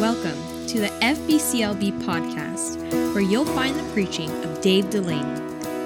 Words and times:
Welcome 0.00 0.66
to 0.66 0.78
the 0.78 0.88
FBCLB 1.00 2.02
podcast, 2.02 2.76
where 3.14 3.22
you'll 3.22 3.46
find 3.46 3.74
the 3.74 3.92
preaching 3.94 4.30
of 4.44 4.60
Dave 4.60 4.90
Delaney, 4.90 5.22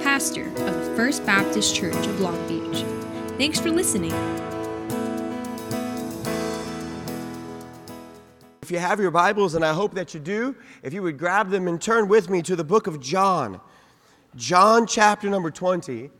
pastor 0.03 0.49
of 0.49 0.56
the 0.85 0.93
First 0.97 1.25
Baptist 1.25 1.77
Church 1.77 1.95
of 1.95 2.21
Long 2.21 2.37
Beach. 2.49 2.83
Thanks 3.38 3.61
for 3.61 3.71
listening. 3.71 4.11
If 8.63 8.73
you 8.73 8.81
have 8.81 8.99
your 8.99 9.13
Bibles, 9.13 9.54
and 9.54 9.65
I 9.65 9.73
hope 9.73 9.95
that 9.95 10.13
you 10.13 10.19
do, 10.19 10.56
if 10.83 10.92
you 10.92 11.04
would 11.04 11.17
grab 11.17 11.49
them 11.49 11.69
and 11.69 11.81
turn 11.81 12.08
with 12.08 12.29
me 12.29 12.42
to 12.42 12.56
the 12.56 12.65
book 12.65 12.88
of 12.88 12.99
John, 13.01 13.61
John 14.35 14.88
chapter 14.88 15.31
number 15.31 15.53
20. 15.53 16.11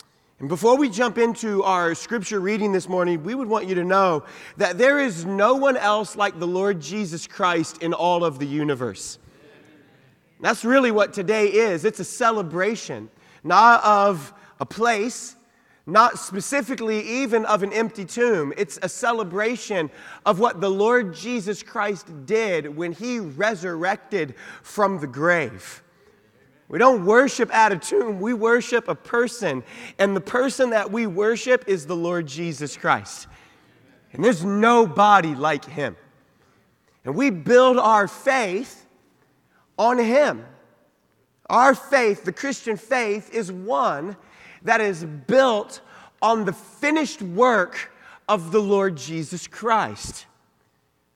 And 0.41 0.49
before 0.49 0.79
we 0.79 0.89
jump 0.89 1.19
into 1.19 1.63
our 1.65 1.95
scripture 1.95 2.41
reading 2.41 2.73
this 2.73 2.89
morning, 2.89 3.23
we 3.23 3.35
would 3.35 3.47
want 3.47 3.67
you 3.67 3.75
to 3.75 3.85
know 3.85 4.25
that 4.57 4.79
there 4.79 4.99
is 4.99 5.27
no 5.27 5.55
one 5.55 5.77
else 5.77 6.17
like 6.17 6.39
the 6.39 6.47
Lord 6.47 6.81
Jesus 6.81 7.27
Christ 7.27 7.83
in 7.83 7.93
all 7.93 8.25
of 8.25 8.39
the 8.39 8.47
universe. 8.47 9.19
That's 10.41 10.65
really 10.65 10.93
what 10.93 11.13
today 11.13 11.49
is. 11.49 11.85
It's 11.85 12.01
a 12.01 12.05
celebration, 12.05 13.11
not 13.45 13.85
of 13.85 14.33
a 14.59 14.65
place, 14.65 15.37
not 15.85 16.19
specifically 16.19 17.07
even 17.07 17.45
of 17.45 17.63
an 17.63 17.75
empty 17.75 18.07
tomb. 18.07 18.55
It's 18.57 18.79
a 18.81 18.89
celebration 18.89 19.91
of 20.25 20.41
what 20.41 20.63
the 20.63 20.71
Lord 20.71 21.15
Jesus 21.15 21.63
Christ 21.63 22.07
did 22.25 22.75
when 22.75 22.93
he 22.93 23.19
resurrected 23.21 24.35
from 24.63 25.01
the 25.01 25.07
grave. 25.07 25.83
We 26.71 26.79
don't 26.79 27.05
worship 27.05 27.53
at 27.53 27.73
a 27.73 27.77
tomb, 27.77 28.21
we 28.21 28.33
worship 28.33 28.87
a 28.87 28.95
person. 28.95 29.65
And 29.99 30.15
the 30.15 30.21
person 30.21 30.71
that 30.71 30.93
we 30.93 31.09
worship 31.09 31.65
is 31.67 31.85
the 31.85 31.97
Lord 31.97 32.29
Jesus 32.29 32.77
Christ. 32.77 33.27
And 34.13 34.25
there's 34.25 34.45
nobody 34.45 35.35
like 35.35 35.65
him. 35.65 35.97
And 37.05 37.17
we 37.17 37.31
build 37.31 37.77
our 37.77 38.07
faith 38.07 38.87
on 39.77 39.99
him. 39.99 40.47
Our 41.49 41.75
faith, 41.75 42.23
the 42.23 42.33
Christian 42.33 42.77
faith, 42.77 43.35
is 43.35 43.51
one 43.51 44.17
that 44.63 44.81
is 44.81 45.05
built 45.05 45.81
on 46.23 46.45
the 46.45 46.53
finished 46.53 47.21
work 47.21 47.91
of 48.29 48.53
the 48.53 48.61
Lord 48.61 48.97
Jesus 48.97 49.49
Christ. 49.49 50.27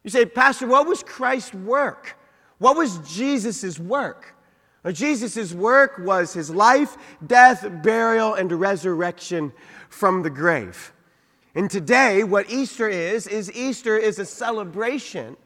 You 0.03 0.11
say, 0.11 0.27
Pastor, 0.27 0.67
what 0.67 0.89
was 0.89 1.05
Christ's 1.05 1.55
work? 1.55 2.17
What 2.59 2.77
was 2.77 2.99
Jesus' 2.99 3.79
work? 3.79 4.34
Jesus' 4.93 5.55
work 5.55 5.99
was 5.99 6.35
his 6.35 6.51
life, 6.51 6.97
death, 7.27 7.67
burial, 7.83 8.35
and 8.35 8.53
resurrection 8.53 9.53
from 9.89 10.23
the 10.23 10.31
grave. 10.31 10.93
And 11.55 11.71
today, 11.71 12.25
what 12.25 12.51
Easter 12.51 12.89
is, 12.89 13.27
is 13.27 13.51
Easter 13.53 13.97
is 13.97 14.19
a 14.19 14.27
celebration 14.27 15.37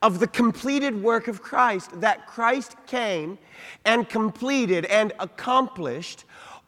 of 0.00 0.20
the 0.20 0.26
completed 0.26 1.02
work 1.02 1.28
of 1.28 1.42
Christ, 1.42 2.00
that 2.00 2.26
Christ 2.26 2.76
came 2.86 3.38
and 3.84 4.08
completed 4.08 4.84
and 4.86 5.12
accomplished 5.18 6.24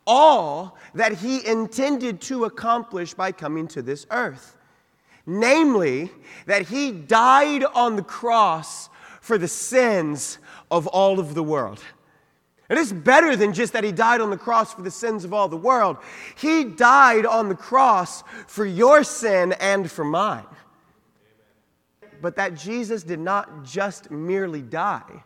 all 0.06 0.77
that 0.94 1.12
he 1.12 1.44
intended 1.47 2.20
to 2.22 2.44
accomplish 2.44 3.14
by 3.14 3.32
coming 3.32 3.66
to 3.69 3.82
this 3.82 4.06
earth. 4.10 4.56
Namely, 5.27 6.10
that 6.47 6.69
he 6.69 6.92
died 6.92 7.64
on 7.64 7.97
the 7.97 8.02
cross 8.02 8.91
for 9.20 9.38
the 9.38 9.48
sins 9.48 10.38
of 10.70 10.86
all 10.88 11.19
of 11.19 11.34
the 11.34 11.42
world. 11.42 11.80
It 12.70 12.79
is 12.79 12.93
better 12.93 13.37
than 13.37 13.53
just 13.53 13.75
that 13.75 13.84
he 13.84 13.93
died 13.93 14.20
on 14.20 14.31
the 14.31 14.39
cross 14.39 14.73
for 14.73 14.83
the 14.83 14.91
sins 14.91 15.25
of 15.25 15.34
all 15.34 15.48
the 15.48 15.57
world. 15.57 15.98
He 16.37 16.65
died 16.65 17.27
on 17.27 17.48
the 17.48 17.55
cross 17.55 18.23
for 18.47 18.65
your 18.65 19.05
sin 19.05 19.53
and 19.61 19.91
for 19.91 20.05
mine. 20.05 20.47
But 22.23 22.37
that 22.37 22.55
Jesus 22.55 23.03
did 23.03 23.21
not 23.21 23.65
just 23.65 24.11
merely 24.11 24.62
die. 24.62 25.23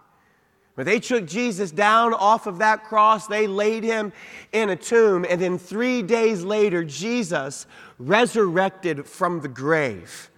But 0.75 0.87
they 0.87 1.01
took 1.01 1.27
Jesus 1.27 1.71
down 1.73 2.15
off 2.15 2.47
of 2.47 2.59
that 2.59 2.85
cross, 2.85 3.27
they 3.27 3.49
laid 3.49 3.83
him 3.83 4.13
in 4.53 4.71
a 4.71 4.77
tomb, 4.77 5.27
and 5.29 5.41
then 5.41 5.59
three 5.59 6.03
days 6.03 6.45
later, 6.45 6.85
Jesus 6.85 7.67
resurrected 7.99 9.05
from 9.05 9.41
the 9.41 9.49
grave. 9.49 10.31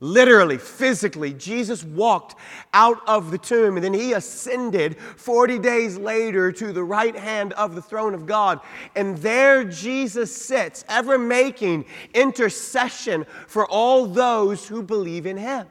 Literally, 0.00 0.58
physically, 0.58 1.32
Jesus 1.32 1.82
walked 1.82 2.34
out 2.74 3.00
of 3.06 3.30
the 3.30 3.38
tomb 3.38 3.76
and 3.76 3.84
then 3.84 3.94
he 3.94 4.12
ascended 4.12 4.98
40 4.98 5.58
days 5.58 5.96
later 5.96 6.52
to 6.52 6.70
the 6.70 6.84
right 6.84 7.16
hand 7.16 7.54
of 7.54 7.74
the 7.74 7.80
throne 7.80 8.12
of 8.12 8.26
God. 8.26 8.60
And 8.94 9.16
there 9.18 9.64
Jesus 9.64 10.36
sits, 10.36 10.84
ever 10.90 11.16
making 11.16 11.86
intercession 12.12 13.24
for 13.46 13.66
all 13.66 14.06
those 14.06 14.68
who 14.68 14.82
believe 14.82 15.24
in 15.24 15.38
him. 15.38 15.66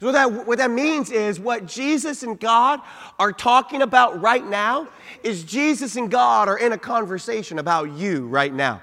So 0.00 0.06
what 0.06 0.12
that, 0.12 0.46
what 0.46 0.58
that 0.58 0.70
means 0.70 1.10
is 1.10 1.40
what 1.40 1.64
Jesus 1.64 2.22
and 2.24 2.38
God 2.38 2.80
are 3.18 3.32
talking 3.32 3.80
about 3.80 4.20
right 4.20 4.44
now 4.44 4.88
is 5.22 5.44
Jesus 5.44 5.96
and 5.96 6.10
God 6.10 6.48
are 6.48 6.58
in 6.58 6.72
a 6.72 6.78
conversation 6.78 7.58
about 7.58 7.92
you 7.92 8.26
right 8.26 8.52
now. 8.52 8.82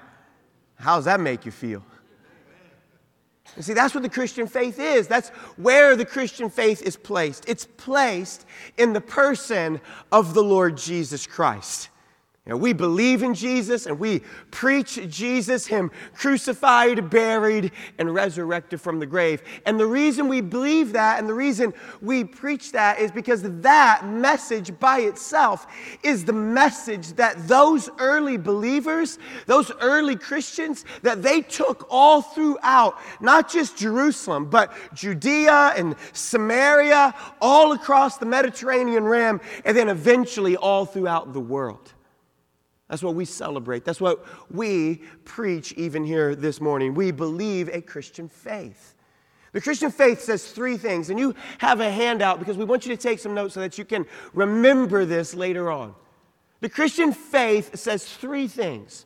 How 0.78 0.96
does 0.96 1.06
that 1.06 1.20
make 1.20 1.46
you 1.46 1.52
feel? 1.52 1.84
And 3.56 3.66
see, 3.66 3.74
that's 3.74 3.94
what 3.94 4.04
the 4.04 4.10
Christian 4.10 4.48
faith 4.48 4.80
is. 4.80 5.08
That's 5.08 5.30
where 5.58 5.96
the 5.96 6.06
Christian 6.06 6.50
faith 6.50 6.82
is 6.82 6.96
placed. 6.96 7.44
It's 7.48 7.68
placed 7.78 8.46
in 8.78 8.94
the 8.94 9.02
person 9.02 9.82
of 10.12 10.34
the 10.34 10.44
Lord 10.44 10.78
Jesus 10.78 11.28
Christ. 11.28 11.89
We 12.58 12.74
believe 12.74 13.22
in 13.22 13.34
Jesus 13.34 13.86
and 13.86 14.00
we 14.00 14.22
preach 14.52 15.00
Jesus, 15.10 15.68
Him 15.68 15.92
crucified, 16.16 17.10
buried, 17.10 17.72
and 17.98 18.14
resurrected 18.14 18.82
from 18.82 19.00
the 19.00 19.06
grave. 19.06 19.42
And 19.66 19.80
the 19.80 19.86
reason 19.86 20.28
we 20.28 20.42
believe 20.42 20.94
that 20.94 21.20
and 21.20 21.28
the 21.28 21.34
reason 21.34 21.74
we 22.02 22.24
preach 22.24 22.72
that 22.72 23.00
is 23.00 23.12
because 23.12 23.44
that 23.62 24.06
message 24.06 24.78
by 24.80 25.00
itself 25.02 25.68
is 26.04 26.26
the 26.26 26.34
message 26.34 27.14
that 27.14 27.48
those 27.48 27.90
early 28.00 28.38
believers, 28.38 29.20
those 29.46 29.72
early 29.81 30.16
Christians, 30.16 30.86
that 31.02 31.22
they 31.22 31.42
took 31.42 31.86
all 31.90 32.22
throughout, 32.22 32.98
not 33.20 33.52
just 33.52 33.78
Jerusalem, 33.78 34.50
but 34.50 34.74
Judea 34.94 35.74
and 35.76 35.96
Samaria, 36.14 37.14
all 37.42 37.74
across 37.74 38.18
the 38.18 38.26
Mediterranean 38.26 39.04
rim, 39.04 39.42
and 39.66 39.76
then 39.76 39.90
eventually 39.90 40.56
all 40.56 40.86
throughout 40.86 41.34
the 41.34 41.40
world. 41.40 41.94
That's 42.90 43.04
what 43.04 43.16
we 43.16 43.26
celebrate. 43.26 43.86
That's 43.86 44.02
what 44.02 44.26
we 44.52 45.04
preach 45.24 45.74
even 45.74 46.04
here 46.04 46.36
this 46.36 46.60
morning. 46.60 46.96
We 46.96 47.12
believe 47.12 47.70
a 47.70 47.82
Christian 47.82 48.28
faith. 48.28 48.96
The 49.52 49.62
Christian 49.62 49.92
faith 49.92 50.22
says 50.22 50.52
three 50.52 50.78
things, 50.78 51.10
and 51.10 51.20
you 51.20 51.36
have 51.60 51.80
a 51.80 51.90
handout 51.90 52.40
because 52.40 52.58
we 52.58 52.66
want 52.66 52.86
you 52.86 52.96
to 52.96 53.02
take 53.02 53.20
some 53.20 53.34
notes 53.34 53.54
so 53.54 53.60
that 53.62 53.78
you 53.78 53.86
can 53.86 54.06
remember 54.34 55.06
this 55.06 55.34
later 55.34 55.72
on. 55.72 55.96
The 56.62 56.70
Christian 56.70 57.14
faith 57.14 57.76
says 57.78 58.06
three 58.06 58.48
things. 58.48 59.06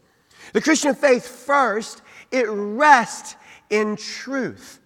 The 0.54 0.62
Christian 0.62 0.96
faith, 0.96 1.26
first, 1.28 2.02
it 2.32 2.48
rests 2.50 3.36
in 3.70 3.96
truth. 3.96 4.80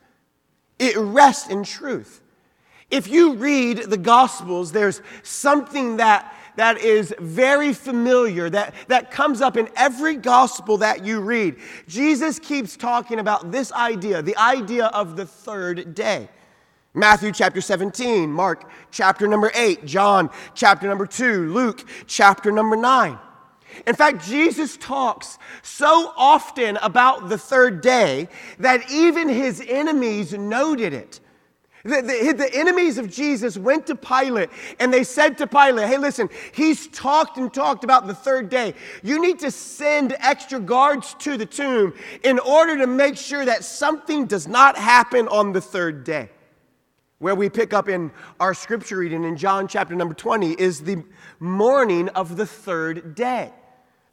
It 0.79 0.95
rests 0.97 1.49
in 1.49 1.63
truth. 1.63 2.21
If 2.91 3.07
you 3.07 3.33
read 3.33 3.77
the 3.89 3.97
Gospels, 3.97 4.71
there's 4.71 5.01
something 5.23 5.97
that 5.97 6.33
that 6.57 6.79
is 6.79 7.13
very 7.19 7.71
familiar, 7.71 8.49
that, 8.49 8.73
that 8.87 9.09
comes 9.09 9.41
up 9.41 9.57
in 9.57 9.69
every 9.75 10.15
gospel 10.15 10.77
that 10.77 11.05
you 11.05 11.21
read. 11.21 11.55
Jesus 11.87 12.39
keeps 12.39 12.75
talking 12.75 13.19
about 13.19 13.51
this 13.51 13.71
idea, 13.71 14.21
the 14.21 14.35
idea 14.37 14.87
of 14.87 15.15
the 15.15 15.25
third 15.25 15.95
day. 15.95 16.27
Matthew 16.93 17.31
chapter 17.31 17.61
17, 17.61 18.31
Mark 18.31 18.69
chapter 18.91 19.27
number 19.27 19.51
8, 19.53 19.85
John 19.85 20.31
chapter 20.55 20.87
number 20.87 21.05
2, 21.05 21.53
Luke 21.53 21.87
chapter 22.07 22.51
number 22.51 22.75
9. 22.75 23.19
In 23.85 23.95
fact, 23.95 24.25
Jesus 24.25 24.77
talks 24.77 25.37
so 25.61 26.11
often 26.17 26.77
about 26.77 27.29
the 27.29 27.37
third 27.37 27.81
day 27.81 28.27
that 28.57 28.89
even 28.91 29.29
his 29.29 29.63
enemies 29.67 30.33
noted 30.33 30.93
it. 30.93 31.19
The, 31.87 32.01
the, 32.01 32.33
the, 32.33 32.53
enemies 32.53 32.97
of 32.97 33.09
Jesus 33.09 33.57
went 33.57 33.87
to 33.87 33.95
Pilate 33.95 34.49
and 34.77 34.93
they 34.93 35.05
said 35.05 35.37
to 35.37 35.47
Pilate, 35.47 35.87
Hey, 35.87 35.97
listen, 35.97 36.29
he's 36.51 36.87
talked 36.87 37.37
and 37.37 37.53
talked 37.53 37.85
about 37.85 38.07
the 38.07 38.13
third 38.13 38.49
day. 38.49 38.73
You 39.03 39.21
need 39.21 39.39
to 39.39 39.51
send 39.51 40.13
extra 40.19 40.59
guards 40.59 41.13
to 41.19 41.37
the 41.37 41.45
tomb 41.45 41.93
in 42.25 42.39
order 42.39 42.77
to 42.77 42.87
make 42.87 43.15
sure 43.15 43.45
that 43.45 43.63
something 43.63 44.25
does 44.25 44.49
not 44.49 44.77
happen 44.77 45.29
on 45.29 45.53
the 45.53 45.61
third 45.61 46.03
day. 46.03 46.29
Where 47.19 47.35
we 47.35 47.47
pick 47.47 47.73
up 47.73 47.87
in 47.87 48.11
our 48.37 48.53
scripture 48.53 48.97
reading 48.97 49.23
in 49.23 49.37
John 49.37 49.69
chapter 49.69 49.95
number 49.95 50.13
20 50.13 50.51
is 50.59 50.81
the 50.81 51.03
morning 51.39 52.09
of 52.09 52.35
the 52.35 52.45
third 52.45 53.15
day. 53.15 53.53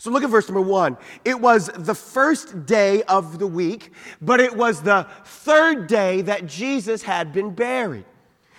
So 0.05 0.11
look 0.11 0.23
at 0.23 0.29
verse 0.29 0.51
number 0.51 0.61
one. 0.61 0.99
It 1.25 1.41
was 1.41 1.71
the 1.75 1.95
first 1.95 2.67
day 2.67 3.03
of 3.05 3.39
the 3.39 3.47
week, 3.47 3.91
but 4.21 4.39
it 4.39 4.55
was 4.55 4.83
the 4.83 5.07
third 5.25 5.87
day 5.87 6.21
that 6.21 6.47
Jesus 6.47 7.03
had 7.03 7.33
been 7.33 7.55
buried. 7.55 8.05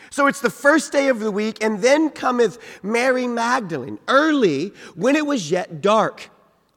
So 0.10 0.26
it's 0.26 0.42
the 0.42 0.50
first 0.50 0.92
day 0.92 1.08
of 1.08 1.20
the 1.20 1.30
week, 1.30 1.64
and 1.64 1.84
then 1.84 2.10
cometh 2.10 2.58
Mary 2.82 3.28
Magdalene 3.28 4.00
early 4.08 4.74
when 4.96 5.16
it 5.16 5.28
was 5.28 5.52
yet 5.52 5.82
dark 5.82 6.32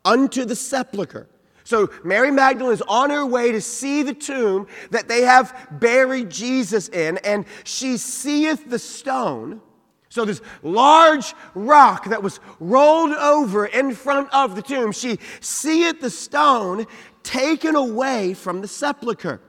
unto 0.04 0.44
the 0.44 0.54
sepulchre. 0.54 1.26
So 1.64 1.88
Mary 2.04 2.30
Magdalene 2.30 2.74
is 2.74 2.82
on 2.82 3.08
her 3.08 3.24
way 3.24 3.52
to 3.52 3.62
see 3.62 4.02
the 4.02 4.12
tomb 4.12 4.66
that 4.90 5.08
they 5.08 5.22
have 5.22 5.78
buried 5.80 6.28
Jesus 6.28 6.90
in, 6.90 7.16
and 7.24 7.46
she 7.64 7.96
seeth 7.96 8.68
the 8.68 8.78
stone. 8.78 9.62
So, 10.10 10.24
this 10.24 10.40
large 10.62 11.34
rock 11.54 12.06
that 12.06 12.22
was 12.22 12.40
rolled 12.60 13.12
over 13.12 13.66
in 13.66 13.94
front 13.94 14.32
of 14.32 14.56
the 14.56 14.62
tomb, 14.62 14.92
she 14.92 15.18
seeth 15.40 16.00
the 16.00 16.10
stone 16.10 16.86
taken 17.22 17.76
away 17.76 18.32
from 18.34 18.62
the 18.62 18.68
sepulchre. 18.68 19.40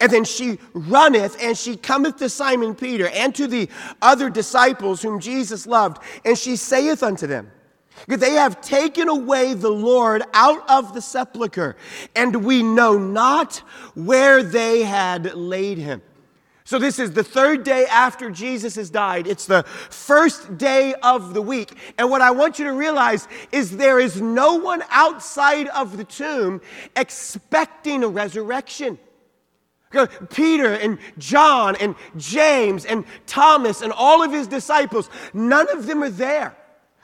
And 0.00 0.10
then 0.10 0.24
she 0.24 0.58
runneth 0.74 1.36
and 1.40 1.56
she 1.56 1.76
cometh 1.76 2.16
to 2.16 2.28
Simon 2.28 2.74
Peter 2.74 3.08
and 3.08 3.34
to 3.36 3.46
the 3.46 3.68
other 4.02 4.28
disciples 4.28 5.00
whom 5.00 5.20
Jesus 5.20 5.66
loved, 5.66 6.02
and 6.24 6.36
she 6.36 6.56
saith 6.56 7.02
unto 7.02 7.26
them, 7.26 7.50
they 8.06 8.32
have 8.32 8.60
taken 8.60 9.08
away 9.08 9.54
the 9.54 9.70
Lord 9.70 10.22
out 10.34 10.68
of 10.68 10.92
the 10.92 11.00
sepulchre, 11.00 11.76
and 12.14 12.44
we 12.44 12.62
know 12.62 12.98
not 12.98 13.56
where 13.94 14.42
they 14.42 14.82
had 14.82 15.34
laid 15.34 15.78
him. 15.78 16.02
So, 16.66 16.80
this 16.80 16.98
is 16.98 17.12
the 17.12 17.22
third 17.22 17.62
day 17.62 17.86
after 17.86 18.28
Jesus 18.28 18.74
has 18.74 18.90
died. 18.90 19.28
It's 19.28 19.46
the 19.46 19.62
first 19.62 20.58
day 20.58 20.94
of 20.94 21.32
the 21.32 21.40
week. 21.40 21.72
And 21.96 22.10
what 22.10 22.20
I 22.20 22.32
want 22.32 22.58
you 22.58 22.64
to 22.64 22.72
realize 22.72 23.28
is 23.52 23.76
there 23.76 24.00
is 24.00 24.20
no 24.20 24.56
one 24.56 24.82
outside 24.90 25.68
of 25.68 25.96
the 25.96 26.02
tomb 26.02 26.60
expecting 26.96 28.02
a 28.02 28.08
resurrection. 28.08 28.98
Peter 30.30 30.74
and 30.74 30.98
John 31.18 31.76
and 31.76 31.94
James 32.16 32.84
and 32.84 33.04
Thomas 33.26 33.80
and 33.80 33.92
all 33.92 34.24
of 34.24 34.32
his 34.32 34.48
disciples, 34.48 35.08
none 35.32 35.70
of 35.70 35.86
them 35.86 36.02
are 36.02 36.10
there. 36.10 36.56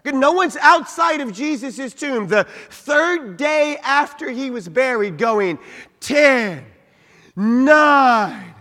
No 0.05 0.33
one's 0.33 0.57
outside 0.57 1.21
of 1.21 1.33
Jesus' 1.33 1.95
tomb 1.95 2.27
the 2.27 2.49
third 2.71 3.37
day 3.37 3.77
after 3.85 4.29
he 4.29 4.51
was 4.51 4.69
buried, 4.69 5.19
going 5.19 5.61
10, 6.01 6.65
9, 7.37 8.52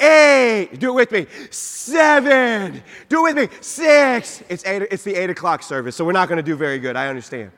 eight, 0.00 0.78
do 0.78 0.90
it 0.90 0.94
with 0.94 1.12
me, 1.12 1.26
seven, 1.50 2.82
do 3.08 3.26
it 3.26 3.34
with 3.34 3.50
me, 3.50 3.58
six. 3.60 4.42
It's, 4.48 4.64
eight, 4.64 4.82
it's 4.90 5.02
the 5.02 5.14
eight 5.14 5.30
o'clock 5.30 5.62
service, 5.62 5.96
so 5.96 6.04
we're 6.04 6.12
not 6.12 6.28
going 6.28 6.38
to 6.38 6.42
do 6.42 6.56
very 6.56 6.78
good. 6.78 6.96
I 6.96 7.08
understand. 7.08 7.52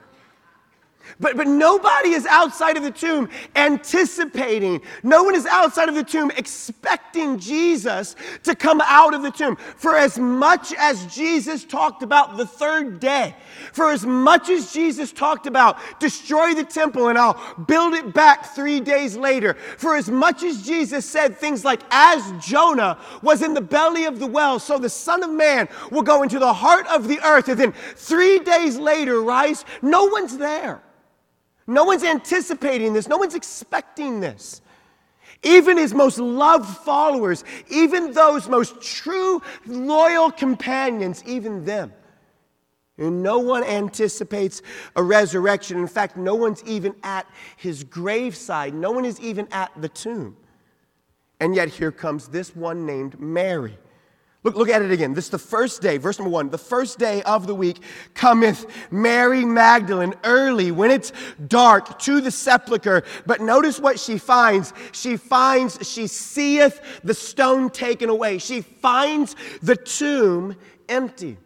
But, 1.20 1.36
but 1.36 1.46
nobody 1.46 2.10
is 2.10 2.26
outside 2.26 2.76
of 2.76 2.82
the 2.82 2.90
tomb 2.90 3.28
anticipating. 3.54 4.80
No 5.02 5.22
one 5.22 5.34
is 5.34 5.46
outside 5.46 5.88
of 5.88 5.94
the 5.94 6.04
tomb 6.04 6.30
expecting 6.36 7.38
Jesus 7.38 8.16
to 8.44 8.54
come 8.54 8.80
out 8.84 9.14
of 9.14 9.22
the 9.22 9.30
tomb. 9.30 9.56
For 9.56 9.96
as 9.96 10.18
much 10.18 10.72
as 10.74 11.06
Jesus 11.14 11.64
talked 11.64 12.02
about 12.02 12.36
the 12.36 12.46
third 12.46 13.00
day, 13.00 13.34
for 13.72 13.90
as 13.90 14.04
much 14.04 14.48
as 14.50 14.72
Jesus 14.72 15.12
talked 15.12 15.46
about 15.46 15.78
destroy 15.98 16.54
the 16.54 16.64
temple 16.64 17.08
and 17.08 17.18
I'll 17.18 17.40
build 17.66 17.94
it 17.94 18.12
back 18.14 18.54
three 18.54 18.80
days 18.80 19.16
later, 19.16 19.54
for 19.54 19.96
as 19.96 20.10
much 20.10 20.42
as 20.42 20.62
Jesus 20.62 21.08
said 21.08 21.36
things 21.36 21.64
like, 21.64 21.80
as 21.90 22.32
Jonah 22.44 22.98
was 23.22 23.42
in 23.42 23.54
the 23.54 23.60
belly 23.60 24.04
of 24.04 24.18
the 24.18 24.26
well, 24.26 24.58
so 24.58 24.78
the 24.78 24.88
Son 24.88 25.22
of 25.22 25.30
Man 25.30 25.68
will 25.90 26.02
go 26.02 26.22
into 26.22 26.38
the 26.38 26.52
heart 26.52 26.86
of 26.88 27.08
the 27.08 27.20
earth 27.24 27.48
and 27.48 27.58
then 27.58 27.72
three 27.96 28.38
days 28.40 28.76
later 28.76 29.22
rise, 29.22 29.64
no 29.80 30.04
one's 30.06 30.36
there. 30.36 30.82
No 31.72 31.84
one's 31.84 32.04
anticipating 32.04 32.92
this, 32.92 33.08
no 33.08 33.16
one's 33.16 33.34
expecting 33.34 34.20
this. 34.20 34.60
Even 35.42 35.78
his 35.78 35.94
most 35.94 36.18
loved 36.18 36.68
followers, 36.84 37.44
even 37.70 38.12
those 38.12 38.46
most 38.46 38.82
true, 38.82 39.40
loyal 39.66 40.30
companions, 40.30 41.24
even 41.24 41.64
them. 41.64 41.90
And 42.98 43.22
no 43.22 43.38
one 43.38 43.64
anticipates 43.64 44.60
a 44.96 45.02
resurrection. 45.02 45.78
In 45.78 45.86
fact, 45.86 46.18
no 46.18 46.34
one's 46.34 46.62
even 46.64 46.94
at 47.02 47.26
his 47.56 47.84
graveside, 47.84 48.74
no 48.74 48.90
one 48.90 49.06
is 49.06 49.18
even 49.18 49.48
at 49.50 49.72
the 49.80 49.88
tomb. 49.88 50.36
And 51.40 51.56
yet, 51.56 51.70
here 51.70 51.90
comes 51.90 52.28
this 52.28 52.54
one 52.54 52.84
named 52.84 53.18
Mary. 53.18 53.78
Look, 54.44 54.56
look 54.56 54.68
at 54.68 54.82
it 54.82 54.90
again. 54.90 55.14
This 55.14 55.26
is 55.26 55.30
the 55.30 55.38
first 55.38 55.80
day, 55.82 55.98
verse 55.98 56.18
number 56.18 56.30
one. 56.30 56.50
The 56.50 56.58
first 56.58 56.98
day 56.98 57.22
of 57.22 57.46
the 57.46 57.54
week 57.54 57.80
cometh 58.14 58.66
Mary 58.90 59.44
Magdalene 59.44 60.14
early 60.24 60.72
when 60.72 60.90
it's 60.90 61.12
dark 61.46 62.00
to 62.00 62.20
the 62.20 62.30
sepulchre. 62.30 63.04
But 63.24 63.40
notice 63.40 63.78
what 63.78 64.00
she 64.00 64.18
finds. 64.18 64.72
She 64.90 65.16
finds, 65.16 65.88
she 65.88 66.08
seeth 66.08 66.80
the 67.04 67.14
stone 67.14 67.70
taken 67.70 68.10
away. 68.10 68.38
She 68.38 68.62
finds 68.62 69.36
the 69.62 69.76
tomb 69.76 70.56
empty. 70.88 71.36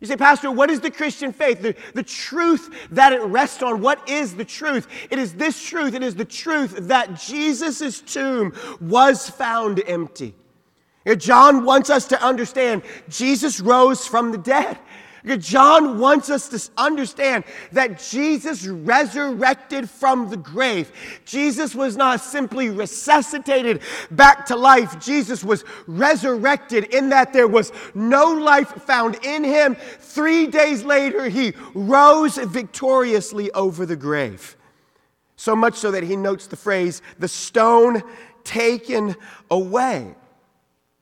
You 0.00 0.06
say, 0.06 0.16
Pastor, 0.16 0.50
what 0.50 0.68
is 0.68 0.80
the 0.80 0.90
Christian 0.90 1.32
faith? 1.32 1.62
The, 1.62 1.74
the 1.94 2.02
truth 2.02 2.88
that 2.90 3.14
it 3.14 3.22
rests 3.22 3.62
on. 3.62 3.80
What 3.80 4.06
is 4.10 4.34
the 4.34 4.44
truth? 4.44 4.88
It 5.10 5.18
is 5.18 5.32
this 5.34 5.62
truth. 5.64 5.94
It 5.94 6.02
is 6.02 6.16
the 6.16 6.24
truth 6.24 6.76
that 6.88 7.14
Jesus' 7.14 8.00
tomb 8.00 8.52
was 8.80 9.30
found 9.30 9.80
empty. 9.86 10.34
John 11.18 11.64
wants 11.64 11.90
us 11.90 12.06
to 12.08 12.22
understand 12.22 12.82
Jesus 13.08 13.60
rose 13.60 14.06
from 14.06 14.32
the 14.32 14.38
dead. 14.38 14.78
John 15.38 16.00
wants 16.00 16.30
us 16.30 16.48
to 16.48 16.70
understand 16.76 17.44
that 17.70 18.00
Jesus 18.00 18.66
resurrected 18.66 19.88
from 19.88 20.30
the 20.30 20.36
grave. 20.36 20.90
Jesus 21.24 21.74
was 21.74 21.96
not 21.96 22.20
simply 22.20 22.70
resuscitated 22.70 23.82
back 24.10 24.46
to 24.46 24.56
life. 24.56 24.98
Jesus 24.98 25.44
was 25.44 25.64
resurrected 25.86 26.92
in 26.92 27.10
that 27.10 27.32
there 27.32 27.46
was 27.46 27.72
no 27.94 28.32
life 28.32 28.70
found 28.82 29.16
in 29.24 29.44
him. 29.44 29.76
Three 30.00 30.48
days 30.48 30.82
later, 30.82 31.28
he 31.28 31.52
rose 31.72 32.36
victoriously 32.36 33.50
over 33.52 33.86
the 33.86 33.96
grave. 33.96 34.56
So 35.36 35.54
much 35.54 35.74
so 35.74 35.92
that 35.92 36.02
he 36.02 36.16
notes 36.16 36.48
the 36.48 36.56
phrase, 36.56 37.00
the 37.18 37.28
stone 37.28 38.02
taken 38.42 39.14
away. 39.50 40.16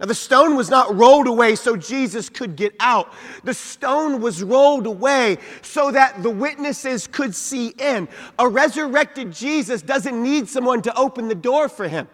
Now, 0.00 0.06
the 0.06 0.14
stone 0.14 0.56
was 0.56 0.70
not 0.70 0.96
rolled 0.96 1.26
away 1.26 1.54
so 1.56 1.76
Jesus 1.76 2.30
could 2.30 2.56
get 2.56 2.74
out. 2.80 3.12
The 3.44 3.52
stone 3.52 4.22
was 4.22 4.42
rolled 4.42 4.86
away 4.86 5.36
so 5.60 5.90
that 5.90 6.22
the 6.22 6.30
witnesses 6.30 7.06
could 7.06 7.34
see 7.34 7.74
in. 7.78 8.08
A 8.38 8.48
resurrected 8.48 9.30
Jesus 9.30 9.82
doesn't 9.82 10.20
need 10.20 10.48
someone 10.48 10.80
to 10.82 10.96
open 10.96 11.28
the 11.28 11.34
door 11.34 11.68
for 11.68 11.86
him. 11.86 12.08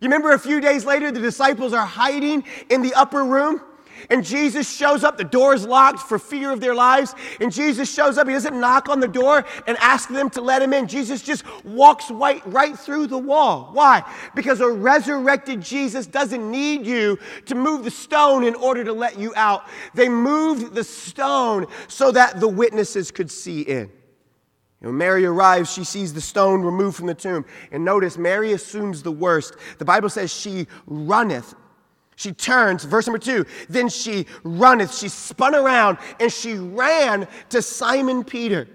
You 0.00 0.06
remember 0.06 0.32
a 0.32 0.38
few 0.38 0.60
days 0.60 0.84
later, 0.84 1.10
the 1.10 1.20
disciples 1.20 1.72
are 1.72 1.84
hiding 1.84 2.44
in 2.70 2.80
the 2.82 2.94
upper 2.94 3.24
room? 3.24 3.60
And 4.10 4.24
Jesus 4.24 4.70
shows 4.70 5.04
up, 5.04 5.16
the 5.16 5.24
door 5.24 5.54
is 5.54 5.66
locked 5.66 6.00
for 6.00 6.18
fear 6.18 6.52
of 6.52 6.60
their 6.60 6.74
lives. 6.74 7.14
And 7.40 7.52
Jesus 7.52 7.92
shows 7.92 8.18
up, 8.18 8.26
he 8.26 8.32
doesn't 8.32 8.58
knock 8.58 8.88
on 8.88 9.00
the 9.00 9.08
door 9.08 9.44
and 9.66 9.76
ask 9.78 10.08
them 10.08 10.30
to 10.30 10.40
let 10.40 10.62
him 10.62 10.72
in. 10.72 10.86
Jesus 10.86 11.22
just 11.22 11.44
walks 11.64 12.10
right, 12.10 12.42
right 12.46 12.78
through 12.78 13.06
the 13.08 13.18
wall. 13.18 13.70
Why? 13.72 14.02
Because 14.34 14.60
a 14.60 14.68
resurrected 14.68 15.60
Jesus 15.60 16.06
doesn't 16.06 16.50
need 16.50 16.86
you 16.86 17.18
to 17.46 17.54
move 17.54 17.84
the 17.84 17.90
stone 17.90 18.44
in 18.44 18.54
order 18.54 18.84
to 18.84 18.92
let 18.92 19.18
you 19.18 19.32
out. 19.36 19.64
They 19.94 20.08
moved 20.08 20.74
the 20.74 20.84
stone 20.84 21.66
so 21.88 22.12
that 22.12 22.40
the 22.40 22.48
witnesses 22.48 23.10
could 23.10 23.30
see 23.30 23.62
in. 23.62 23.90
When 24.80 24.98
Mary 24.98 25.24
arrives, 25.24 25.72
she 25.72 25.84
sees 25.84 26.12
the 26.12 26.20
stone 26.20 26.62
removed 26.62 26.96
from 26.96 27.06
the 27.06 27.14
tomb. 27.14 27.44
And 27.72 27.84
notice, 27.84 28.18
Mary 28.18 28.52
assumes 28.52 29.02
the 29.02 29.10
worst. 29.10 29.56
The 29.78 29.84
Bible 29.84 30.10
says 30.10 30.32
she 30.32 30.68
runneth 30.86 31.54
she 32.16 32.32
turns, 32.32 32.82
verse 32.82 33.06
number 33.06 33.18
two, 33.18 33.44
then 33.68 33.90
she 33.90 34.26
runneth. 34.42 34.94
She 34.94 35.08
spun 35.08 35.54
around 35.54 35.98
and 36.18 36.32
she 36.32 36.54
ran 36.54 37.28
to 37.50 37.60
Simon 37.60 38.24
Peter 38.24 38.66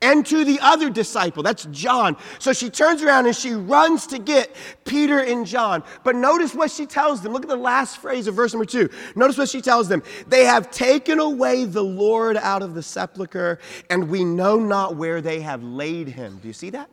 and 0.00 0.24
to 0.24 0.44
the 0.44 0.58
other 0.62 0.88
disciple. 0.88 1.42
That's 1.42 1.66
John. 1.66 2.16
So 2.38 2.54
she 2.54 2.70
turns 2.70 3.02
around 3.02 3.26
and 3.26 3.36
she 3.36 3.52
runs 3.52 4.06
to 4.08 4.18
get 4.18 4.56
Peter 4.86 5.18
and 5.18 5.46
John. 5.46 5.82
But 6.02 6.16
notice 6.16 6.54
what 6.54 6.70
she 6.70 6.86
tells 6.86 7.20
them. 7.20 7.32
Look 7.34 7.42
at 7.42 7.48
the 7.48 7.56
last 7.56 7.98
phrase 7.98 8.26
of 8.26 8.34
verse 8.34 8.54
number 8.54 8.64
two. 8.64 8.88
Notice 9.14 9.36
what 9.36 9.50
she 9.50 9.60
tells 9.60 9.86
them. 9.88 10.02
They 10.26 10.44
have 10.44 10.70
taken 10.70 11.18
away 11.18 11.64
the 11.66 11.84
Lord 11.84 12.38
out 12.38 12.62
of 12.62 12.74
the 12.74 12.82
sepulchre, 12.82 13.58
and 13.90 14.08
we 14.08 14.24
know 14.24 14.58
not 14.58 14.96
where 14.96 15.20
they 15.20 15.40
have 15.40 15.62
laid 15.62 16.08
him. 16.08 16.38
Do 16.38 16.48
you 16.48 16.54
see 16.54 16.70
that? 16.70 16.88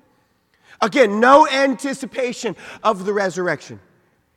Again, 0.82 1.22
no 1.22 1.48
anticipation 1.48 2.56
of 2.84 3.06
the 3.06 3.14
resurrection. 3.14 3.80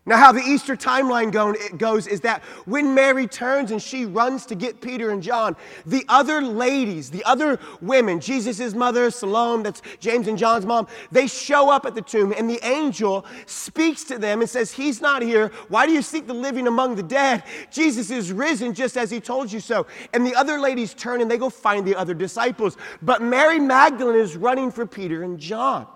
Now, 0.08 0.16
how 0.16 0.32
the 0.32 0.40
Easter 0.40 0.74
timeline 0.74 1.30
goes 1.76 2.06
is 2.06 2.22
that 2.22 2.42
when 2.64 2.94
Mary 2.94 3.26
turns 3.26 3.72
and 3.72 3.82
she 3.82 4.06
runs 4.06 4.46
to 4.46 4.54
get 4.54 4.80
Peter 4.80 5.10
and 5.10 5.22
John, 5.22 5.54
the 5.84 6.02
other 6.08 6.40
ladies, 6.40 7.10
the 7.10 7.22
other 7.24 7.60
women, 7.82 8.18
Jesus' 8.18 8.72
mother, 8.72 9.10
Salome, 9.10 9.64
that's 9.64 9.82
James 10.00 10.26
and 10.26 10.38
John's 10.38 10.64
mom, 10.64 10.88
they 11.12 11.26
show 11.26 11.68
up 11.68 11.84
at 11.84 11.94
the 11.94 12.00
tomb 12.00 12.32
and 12.34 12.48
the 12.48 12.58
angel 12.66 13.26
speaks 13.44 14.02
to 14.04 14.16
them 14.16 14.40
and 14.40 14.48
says, 14.48 14.72
He's 14.72 15.02
not 15.02 15.20
here. 15.20 15.48
Why 15.68 15.84
do 15.84 15.92
you 15.92 16.00
seek 16.00 16.26
the 16.26 16.32
living 16.32 16.68
among 16.68 16.94
the 16.94 17.02
dead? 17.02 17.42
Jesus 17.70 18.10
is 18.10 18.32
risen 18.32 18.72
just 18.72 18.96
as 18.96 19.10
he 19.10 19.20
told 19.20 19.52
you 19.52 19.60
so. 19.60 19.86
And 20.14 20.26
the 20.26 20.34
other 20.34 20.58
ladies 20.58 20.94
turn 20.94 21.20
and 21.20 21.30
they 21.30 21.36
go 21.36 21.50
find 21.50 21.86
the 21.86 21.94
other 21.94 22.14
disciples. 22.14 22.78
But 23.02 23.20
Mary 23.20 23.60
Magdalene 23.60 24.18
is 24.18 24.38
running 24.38 24.70
for 24.70 24.86
Peter 24.86 25.22
and 25.22 25.38
John. 25.38 25.86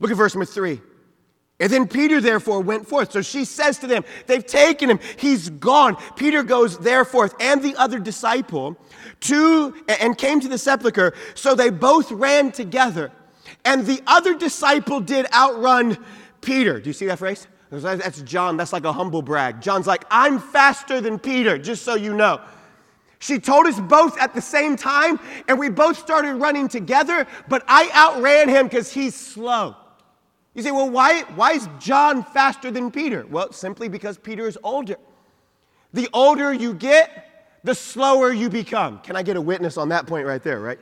Look 0.00 0.10
at 0.10 0.16
verse 0.16 0.34
number 0.34 0.46
three. 0.46 0.80
And 1.60 1.70
then 1.70 1.86
Peter, 1.86 2.22
therefore, 2.22 2.60
went 2.62 2.88
forth. 2.88 3.12
So 3.12 3.20
she 3.20 3.44
says 3.44 3.78
to 3.78 3.86
them, 3.86 4.02
They've 4.26 4.44
taken 4.44 4.90
him. 4.90 4.98
He's 5.18 5.50
gone. 5.50 5.96
Peter 6.16 6.42
goes 6.42 6.78
therefore, 6.78 7.30
and 7.38 7.62
the 7.62 7.76
other 7.76 7.98
disciple 7.98 8.76
to 9.20 9.74
and 9.88 10.16
came 10.16 10.40
to 10.40 10.48
the 10.48 10.56
sepulchre. 10.56 11.12
So 11.34 11.54
they 11.54 11.68
both 11.70 12.10
ran 12.10 12.50
together. 12.50 13.12
and 13.64 13.84
the 13.84 14.02
other 14.06 14.34
disciple 14.34 15.00
did 15.00 15.26
outrun 15.32 15.98
Peter. 16.40 16.80
Do 16.80 16.88
you 16.88 16.94
see 16.94 17.06
that 17.06 17.18
phrase? 17.18 17.46
That's 17.70 18.22
John. 18.22 18.56
That's 18.56 18.72
like 18.72 18.84
a 18.84 18.92
humble 18.92 19.22
brag. 19.22 19.60
John's 19.60 19.86
like, 19.86 20.04
I'm 20.10 20.38
faster 20.38 21.00
than 21.00 21.18
Peter, 21.18 21.58
just 21.58 21.84
so 21.84 21.94
you 21.94 22.14
know. 22.14 22.40
She 23.18 23.38
told 23.38 23.66
us 23.66 23.78
both 23.78 24.18
at 24.18 24.34
the 24.34 24.40
same 24.40 24.76
time, 24.76 25.20
and 25.46 25.58
we 25.58 25.68
both 25.68 25.98
started 25.98 26.36
running 26.36 26.68
together, 26.68 27.26
but 27.48 27.62
I 27.68 27.90
outran 27.94 28.48
him 28.48 28.66
because 28.66 28.90
he's 28.90 29.14
slow. 29.14 29.76
You 30.54 30.62
say, 30.62 30.72
well, 30.72 30.90
why, 30.90 31.22
why 31.34 31.52
is 31.52 31.68
John 31.78 32.24
faster 32.24 32.70
than 32.70 32.90
Peter? 32.90 33.24
Well, 33.30 33.52
simply 33.52 33.88
because 33.88 34.18
Peter 34.18 34.48
is 34.48 34.58
older. 34.64 34.96
The 35.92 36.08
older 36.12 36.52
you 36.52 36.74
get, 36.74 37.60
the 37.62 37.74
slower 37.74 38.32
you 38.32 38.48
become. 38.48 38.98
Can 39.00 39.16
I 39.16 39.22
get 39.22 39.36
a 39.36 39.40
witness 39.40 39.76
on 39.76 39.90
that 39.90 40.06
point 40.06 40.26
right 40.26 40.42
there, 40.42 40.60
right? 40.60 40.78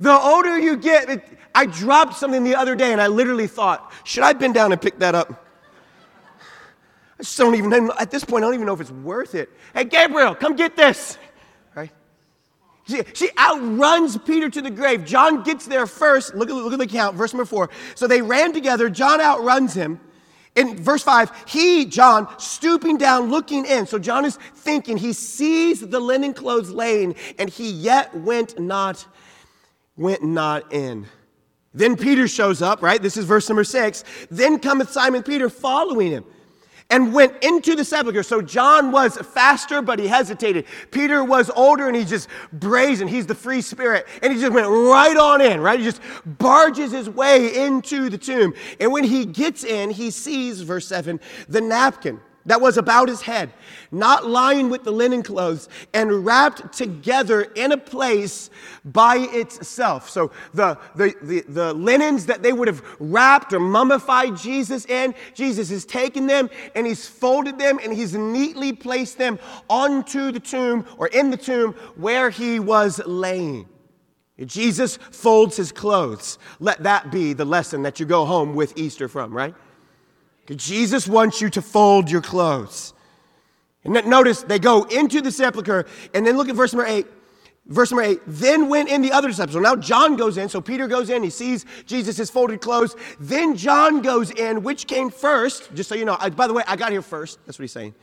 The 0.00 0.12
older 0.12 0.58
you 0.58 0.76
get, 0.76 1.08
it, 1.08 1.24
I 1.54 1.66
dropped 1.66 2.14
something 2.14 2.42
the 2.42 2.56
other 2.56 2.74
day 2.74 2.92
and 2.92 3.00
I 3.00 3.06
literally 3.06 3.46
thought, 3.46 3.92
should 4.02 4.24
I 4.24 4.32
bend 4.32 4.54
down 4.54 4.72
and 4.72 4.80
pick 4.80 4.98
that 4.98 5.14
up? 5.14 5.46
I 7.18 7.22
just 7.22 7.38
don't 7.38 7.54
even, 7.54 7.90
at 8.00 8.10
this 8.10 8.24
point, 8.24 8.42
I 8.42 8.48
don't 8.48 8.54
even 8.54 8.66
know 8.66 8.74
if 8.74 8.80
it's 8.80 8.90
worth 8.90 9.36
it. 9.36 9.48
Hey, 9.72 9.84
Gabriel, 9.84 10.34
come 10.34 10.56
get 10.56 10.74
this. 10.74 11.16
She, 12.86 13.02
she 13.14 13.30
outruns 13.38 14.18
Peter 14.18 14.50
to 14.50 14.60
the 14.60 14.70
grave. 14.70 15.04
John 15.04 15.42
gets 15.42 15.66
there 15.66 15.86
first. 15.86 16.34
Look 16.34 16.50
at, 16.50 16.54
look 16.54 16.72
at 16.72 16.78
the 16.78 16.86
count, 16.86 17.16
verse 17.16 17.32
number 17.32 17.46
four. 17.46 17.70
So 17.94 18.06
they 18.06 18.20
ran 18.20 18.52
together. 18.52 18.90
John 18.90 19.20
outruns 19.20 19.74
him. 19.74 20.00
In 20.56 20.76
verse 20.76 21.02
5, 21.02 21.46
he, 21.48 21.84
John, 21.84 22.28
stooping 22.38 22.96
down, 22.96 23.28
looking 23.28 23.66
in. 23.66 23.86
So 23.86 23.98
John 23.98 24.24
is 24.24 24.36
thinking, 24.54 24.96
he 24.96 25.12
sees 25.12 25.80
the 25.80 25.98
linen 25.98 26.32
clothes 26.32 26.70
laying, 26.70 27.16
and 27.40 27.50
he 27.50 27.70
yet 27.70 28.14
went 28.14 28.60
not, 28.60 29.04
went 29.96 30.22
not 30.22 30.72
in. 30.72 31.06
Then 31.72 31.96
Peter 31.96 32.28
shows 32.28 32.62
up, 32.62 32.82
right? 32.82 33.02
This 33.02 33.16
is 33.16 33.24
verse 33.24 33.48
number 33.48 33.64
6. 33.64 34.04
Then 34.30 34.60
cometh 34.60 34.90
Simon 34.90 35.24
Peter 35.24 35.50
following 35.50 36.12
him 36.12 36.24
and 36.90 37.12
went 37.12 37.42
into 37.42 37.74
the 37.74 37.84
sepulchre. 37.84 38.22
So 38.22 38.42
John 38.42 38.92
was 38.92 39.16
faster, 39.16 39.82
but 39.82 39.98
he 39.98 40.06
hesitated. 40.06 40.66
Peter 40.90 41.24
was 41.24 41.50
older 41.50 41.88
and 41.88 41.96
he's 41.96 42.10
just 42.10 42.28
brazen. 42.52 43.08
He's 43.08 43.26
the 43.26 43.34
free 43.34 43.62
spirit. 43.62 44.06
And 44.22 44.32
he 44.32 44.40
just 44.40 44.52
went 44.52 44.68
right 44.68 45.16
on 45.16 45.40
in, 45.40 45.60
right? 45.60 45.78
He 45.78 45.84
just 45.84 46.00
barges 46.24 46.92
his 46.92 47.08
way 47.08 47.66
into 47.66 48.10
the 48.10 48.18
tomb. 48.18 48.54
And 48.80 48.92
when 48.92 49.04
he 49.04 49.24
gets 49.24 49.64
in, 49.64 49.90
he 49.90 50.10
sees, 50.10 50.60
verse 50.60 50.86
7, 50.86 51.20
the 51.48 51.60
napkin 51.60 52.20
that 52.46 52.60
was 52.60 52.76
about 52.76 53.08
his 53.08 53.22
head, 53.22 53.52
not 53.90 54.26
lying 54.26 54.68
with 54.68 54.84
the 54.84 54.90
linen 54.90 55.22
clothes, 55.22 55.68
and 55.92 56.24
wrapped 56.24 56.72
together 56.72 57.42
in 57.54 57.72
a 57.72 57.76
place 57.76 58.50
by 58.84 59.16
itself. 59.30 60.10
So 60.10 60.30
the, 60.52 60.78
the, 60.94 61.14
the, 61.22 61.44
the, 61.48 61.74
linens 61.74 62.26
that 62.26 62.42
they 62.42 62.52
would 62.52 62.68
have 62.68 62.82
wrapped 62.98 63.52
or 63.52 63.60
mummified 63.60 64.36
Jesus 64.36 64.84
in, 64.86 65.14
Jesus 65.34 65.70
has 65.70 65.84
taken 65.84 66.26
them 66.26 66.50
and 66.74 66.86
he's 66.86 67.08
folded 67.08 67.58
them 67.58 67.80
and 67.82 67.92
he's 67.92 68.14
neatly 68.14 68.72
placed 68.72 69.18
them 69.18 69.38
onto 69.68 70.30
the 70.32 70.40
tomb 70.40 70.86
or 70.98 71.08
in 71.08 71.30
the 71.30 71.36
tomb 71.36 71.72
where 71.96 72.30
he 72.30 72.60
was 72.60 73.00
laying. 73.06 73.66
Jesus 74.44 74.96
folds 74.96 75.56
his 75.56 75.70
clothes. 75.70 76.38
Let 76.58 76.82
that 76.82 77.12
be 77.12 77.32
the 77.32 77.44
lesson 77.44 77.82
that 77.82 78.00
you 78.00 78.06
go 78.06 78.24
home 78.24 78.54
with 78.54 78.76
Easter 78.76 79.08
from, 79.08 79.32
right? 79.32 79.54
Jesus 80.48 81.08
wants 81.08 81.40
you 81.40 81.48
to 81.50 81.62
fold 81.62 82.10
your 82.10 82.20
clothes. 82.20 82.92
And 83.84 83.94
notice 84.06 84.42
they 84.42 84.58
go 84.58 84.84
into 84.84 85.20
the 85.20 85.30
sepulchre, 85.30 85.86
and 86.14 86.26
then 86.26 86.36
look 86.36 86.48
at 86.48 86.54
verse 86.54 86.72
number 86.72 86.88
eight. 86.88 87.06
Verse 87.66 87.90
number 87.90 88.02
eight, 88.02 88.20
then 88.26 88.68
went 88.68 88.90
in 88.90 89.00
the 89.00 89.10
other 89.10 89.28
disciples. 89.28 89.56
Now 89.56 89.74
John 89.74 90.16
goes 90.16 90.36
in. 90.36 90.50
So 90.50 90.60
Peter 90.60 90.86
goes 90.86 91.08
in. 91.08 91.22
He 91.22 91.30
sees 91.30 91.64
Jesus' 91.86 92.28
folded 92.28 92.60
clothes. 92.60 92.94
Then 93.18 93.56
John 93.56 94.02
goes 94.02 94.30
in, 94.30 94.62
which 94.62 94.86
came 94.86 95.08
first. 95.08 95.74
Just 95.74 95.88
so 95.88 95.94
you 95.94 96.04
know, 96.04 96.18
I, 96.20 96.28
by 96.28 96.46
the 96.46 96.52
way, 96.52 96.62
I 96.66 96.76
got 96.76 96.92
here 96.92 97.00
first. 97.00 97.38
That's 97.46 97.58
what 97.58 97.62
he's 97.62 97.72
saying. 97.72 97.94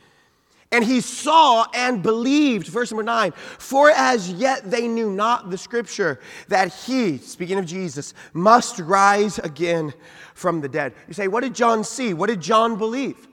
And 0.72 0.84
he 0.84 1.02
saw 1.02 1.66
and 1.74 2.02
believed, 2.02 2.66
verse 2.66 2.90
number 2.90 3.02
nine, 3.02 3.32
for 3.32 3.90
as 3.90 4.32
yet 4.32 4.70
they 4.70 4.88
knew 4.88 5.12
not 5.12 5.50
the 5.50 5.58
scripture 5.58 6.18
that 6.48 6.72
he, 6.72 7.18
speaking 7.18 7.58
of 7.58 7.66
Jesus, 7.66 8.14
must 8.32 8.78
rise 8.78 9.38
again 9.38 9.92
from 10.34 10.62
the 10.62 10.68
dead. 10.68 10.94
You 11.06 11.14
say, 11.14 11.28
what 11.28 11.42
did 11.42 11.54
John 11.54 11.84
see? 11.84 12.14
What 12.14 12.30
did 12.30 12.40
John 12.40 12.78
believe? 12.78 13.28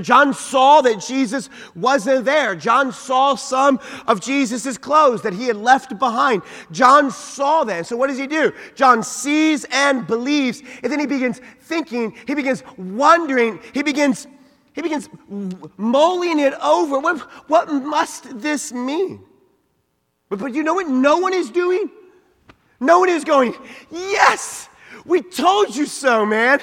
John 0.00 0.32
saw 0.32 0.80
that 0.80 1.00
Jesus 1.00 1.50
wasn't 1.74 2.24
there. 2.24 2.54
John 2.54 2.90
saw 2.90 3.34
some 3.34 3.78
of 4.06 4.20
Jesus' 4.20 4.78
clothes 4.78 5.22
that 5.22 5.34
he 5.34 5.46
had 5.46 5.56
left 5.56 5.98
behind. 5.98 6.42
John 6.72 7.10
saw 7.10 7.64
that. 7.64 7.86
So, 7.86 7.96
what 7.96 8.08
does 8.08 8.18
he 8.18 8.26
do? 8.26 8.52
John 8.74 9.02
sees 9.02 9.64
and 9.70 10.06
believes, 10.06 10.62
and 10.82 10.90
then 10.90 11.00
he 11.00 11.06
begins 11.06 11.40
thinking, 11.60 12.16
he 12.26 12.34
begins 12.34 12.62
wondering, 12.76 13.60
he 13.72 13.82
begins 13.82 14.26
he 14.74 14.82
begins 14.82 15.08
mulling 15.76 16.40
it 16.40 16.52
over. 16.54 16.98
What, 16.98 17.20
what 17.48 17.72
must 17.72 18.40
this 18.40 18.72
mean? 18.72 19.24
But, 20.28 20.40
but 20.40 20.54
you 20.54 20.64
know 20.64 20.74
what 20.74 20.88
no 20.88 21.18
one 21.18 21.32
is 21.32 21.48
doing? 21.50 21.90
No 22.80 22.98
one 22.98 23.08
is 23.08 23.24
going, 23.24 23.54
Yes, 23.90 24.68
we 25.04 25.22
told 25.22 25.74
you 25.76 25.86
so, 25.86 26.26
man. 26.26 26.60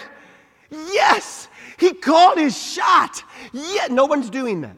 Yes, 0.70 1.48
he 1.78 1.94
called 1.94 2.38
his 2.38 2.58
shot. 2.58 3.24
Yet 3.54 3.92
no 3.92 4.06
one's 4.06 4.30
doing 4.30 4.62
that. 4.62 4.76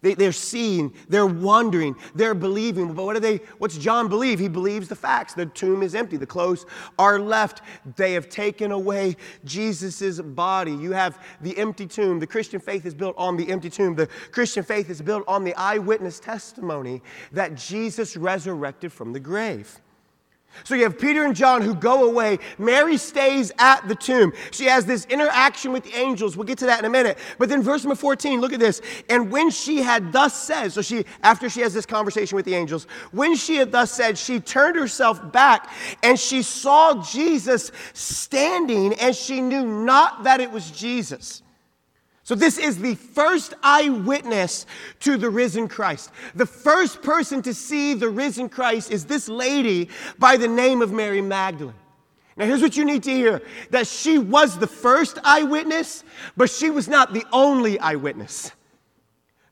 They, 0.00 0.14
they're 0.14 0.30
seeing, 0.30 0.94
they're 1.08 1.26
wondering, 1.26 1.96
they're 2.14 2.34
believing. 2.34 2.94
But 2.94 3.04
what 3.04 3.14
do 3.14 3.20
they, 3.20 3.38
what's 3.58 3.76
John 3.76 4.08
believe? 4.08 4.38
He 4.38 4.48
believes 4.48 4.88
the 4.88 4.94
facts. 4.94 5.34
The 5.34 5.46
tomb 5.46 5.82
is 5.82 5.96
empty, 5.96 6.16
the 6.16 6.26
clothes 6.26 6.66
are 6.98 7.18
left. 7.18 7.62
They 7.96 8.12
have 8.12 8.28
taken 8.28 8.70
away 8.70 9.16
Jesus' 9.44 10.20
body. 10.20 10.72
You 10.72 10.92
have 10.92 11.18
the 11.40 11.58
empty 11.58 11.86
tomb. 11.86 12.20
The 12.20 12.26
Christian 12.28 12.60
faith 12.60 12.86
is 12.86 12.94
built 12.94 13.16
on 13.18 13.36
the 13.36 13.50
empty 13.50 13.70
tomb. 13.70 13.96
The 13.96 14.06
Christian 14.30 14.62
faith 14.62 14.88
is 14.88 15.02
built 15.02 15.24
on 15.26 15.42
the 15.42 15.54
eyewitness 15.56 16.20
testimony 16.20 17.02
that 17.32 17.56
Jesus 17.56 18.16
resurrected 18.16 18.92
from 18.92 19.12
the 19.12 19.20
grave. 19.20 19.80
So 20.64 20.74
you 20.74 20.82
have 20.82 20.98
Peter 20.98 21.24
and 21.24 21.34
John 21.34 21.62
who 21.62 21.74
go 21.74 22.08
away. 22.08 22.38
Mary 22.58 22.96
stays 22.96 23.52
at 23.58 23.86
the 23.86 23.94
tomb. 23.94 24.32
She 24.50 24.64
has 24.64 24.84
this 24.84 25.06
interaction 25.06 25.72
with 25.72 25.84
the 25.84 25.94
angels. 25.94 26.36
We'll 26.36 26.46
get 26.46 26.58
to 26.58 26.66
that 26.66 26.80
in 26.80 26.84
a 26.84 26.90
minute. 26.90 27.18
But 27.38 27.48
then 27.48 27.62
verse 27.62 27.84
number 27.84 27.94
14, 27.94 28.40
look 28.40 28.52
at 28.52 28.60
this. 28.60 28.80
And 29.08 29.30
when 29.30 29.50
she 29.50 29.78
had 29.82 30.12
thus 30.12 30.34
said, 30.34 30.72
so 30.72 30.82
she 30.82 31.04
after 31.22 31.48
she 31.48 31.60
has 31.60 31.72
this 31.72 31.86
conversation 31.86 32.36
with 32.36 32.44
the 32.44 32.54
angels, 32.54 32.84
when 33.12 33.36
she 33.36 33.56
had 33.56 33.72
thus 33.72 33.92
said, 33.92 34.18
she 34.18 34.40
turned 34.40 34.76
herself 34.76 35.32
back 35.32 35.70
and 36.02 36.18
she 36.18 36.42
saw 36.42 37.02
Jesus 37.02 37.70
standing 37.92 38.94
and 38.94 39.14
she 39.14 39.40
knew 39.40 39.64
not 39.64 40.24
that 40.24 40.40
it 40.40 40.50
was 40.50 40.70
Jesus. 40.70 41.42
So, 42.28 42.34
this 42.34 42.58
is 42.58 42.76
the 42.76 42.94
first 42.94 43.54
eyewitness 43.62 44.66
to 45.00 45.16
the 45.16 45.30
risen 45.30 45.66
Christ. 45.66 46.10
The 46.34 46.44
first 46.44 47.00
person 47.00 47.40
to 47.40 47.54
see 47.54 47.94
the 47.94 48.10
risen 48.10 48.50
Christ 48.50 48.90
is 48.90 49.06
this 49.06 49.30
lady 49.30 49.88
by 50.18 50.36
the 50.36 50.46
name 50.46 50.82
of 50.82 50.92
Mary 50.92 51.22
Magdalene. 51.22 51.72
Now, 52.36 52.44
here's 52.44 52.60
what 52.60 52.76
you 52.76 52.84
need 52.84 53.02
to 53.04 53.10
hear 53.10 53.40
that 53.70 53.86
she 53.86 54.18
was 54.18 54.58
the 54.58 54.66
first 54.66 55.18
eyewitness, 55.24 56.04
but 56.36 56.50
she 56.50 56.68
was 56.68 56.86
not 56.86 57.14
the 57.14 57.24
only 57.32 57.80
eyewitness. 57.80 58.52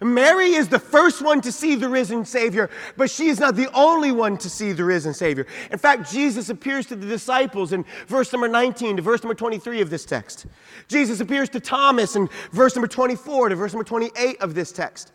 Mary 0.00 0.52
is 0.52 0.68
the 0.68 0.78
first 0.78 1.22
one 1.22 1.40
to 1.40 1.50
see 1.50 1.74
the 1.74 1.88
risen 1.88 2.24
Savior, 2.24 2.68
but 2.96 3.10
she 3.10 3.28
is 3.28 3.40
not 3.40 3.56
the 3.56 3.72
only 3.72 4.12
one 4.12 4.36
to 4.38 4.50
see 4.50 4.72
the 4.72 4.84
risen 4.84 5.14
Savior. 5.14 5.46
In 5.70 5.78
fact, 5.78 6.10
Jesus 6.10 6.50
appears 6.50 6.84
to 6.86 6.96
the 6.96 7.06
disciples 7.06 7.72
in 7.72 7.84
verse 8.06 8.30
number 8.32 8.48
19 8.48 8.96
to 8.96 9.02
verse 9.02 9.22
number 9.22 9.34
23 9.34 9.80
of 9.80 9.88
this 9.88 10.04
text. 10.04 10.46
Jesus 10.88 11.20
appears 11.20 11.48
to 11.50 11.60
Thomas 11.60 12.14
in 12.14 12.28
verse 12.52 12.76
number 12.76 12.88
24 12.88 13.48
to 13.48 13.56
verse 13.56 13.72
number 13.72 13.84
28 13.84 14.40
of 14.42 14.54
this 14.54 14.70
text. 14.70 15.12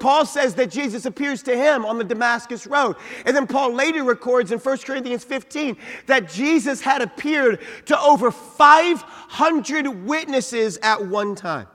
Paul 0.00 0.26
says 0.26 0.54
that 0.56 0.72
Jesus 0.72 1.06
appears 1.06 1.44
to 1.44 1.56
him 1.56 1.84
on 1.84 1.96
the 1.96 2.02
Damascus 2.02 2.66
Road. 2.66 2.96
And 3.24 3.36
then 3.36 3.46
Paul 3.46 3.72
later 3.72 4.02
records 4.02 4.50
in 4.50 4.58
1 4.58 4.78
Corinthians 4.78 5.22
15 5.22 5.76
that 6.06 6.28
Jesus 6.28 6.80
had 6.80 7.02
appeared 7.02 7.60
to 7.86 7.96
over 8.00 8.32
500 8.32 9.86
witnesses 10.04 10.78
at 10.82 11.06
one 11.06 11.36
time. 11.36 11.68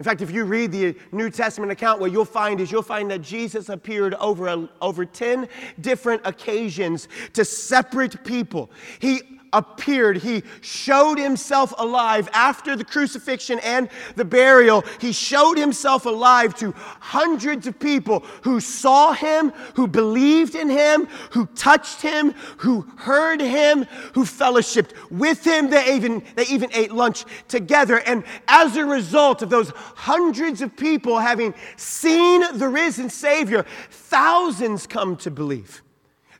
In 0.00 0.04
fact, 0.04 0.22
if 0.22 0.30
you 0.30 0.44
read 0.44 0.72
the 0.72 0.96
New 1.12 1.28
Testament 1.28 1.70
account, 1.70 2.00
what 2.00 2.10
you'll 2.10 2.24
find 2.24 2.58
is 2.58 2.72
you'll 2.72 2.80
find 2.80 3.10
that 3.10 3.20
Jesus 3.20 3.68
appeared 3.68 4.14
over, 4.14 4.66
over 4.80 5.04
10 5.04 5.46
different 5.82 6.22
occasions 6.24 7.06
to 7.34 7.44
separate 7.44 8.24
people. 8.24 8.70
He 8.98 9.39
appeared. 9.52 10.18
He 10.18 10.42
showed 10.60 11.18
himself 11.18 11.74
alive 11.78 12.28
after 12.32 12.76
the 12.76 12.84
crucifixion 12.84 13.58
and 13.60 13.88
the 14.16 14.24
burial. 14.24 14.84
He 15.00 15.12
showed 15.12 15.58
himself 15.58 16.06
alive 16.06 16.54
to 16.56 16.72
hundreds 16.72 17.66
of 17.66 17.78
people 17.78 18.20
who 18.42 18.60
saw 18.60 19.12
him, 19.12 19.50
who 19.74 19.86
believed 19.86 20.54
in 20.54 20.68
him, 20.68 21.06
who 21.32 21.46
touched 21.46 22.02
him, 22.02 22.32
who 22.58 22.82
heard 22.96 23.40
him, 23.40 23.84
who 24.14 24.24
fellowshipped 24.24 24.92
with 25.10 25.44
him. 25.44 25.70
They 25.70 25.94
even, 25.94 26.22
they 26.36 26.46
even 26.46 26.70
ate 26.74 26.92
lunch 26.92 27.24
together. 27.48 27.98
And 27.98 28.24
as 28.48 28.76
a 28.76 28.84
result 28.84 29.42
of 29.42 29.50
those 29.50 29.70
hundreds 29.74 30.62
of 30.62 30.76
people 30.76 31.18
having 31.18 31.54
seen 31.76 32.42
the 32.56 32.68
risen 32.68 33.10
Savior, 33.10 33.64
thousands 33.90 34.86
come 34.86 35.16
to 35.16 35.30
believe. 35.30 35.82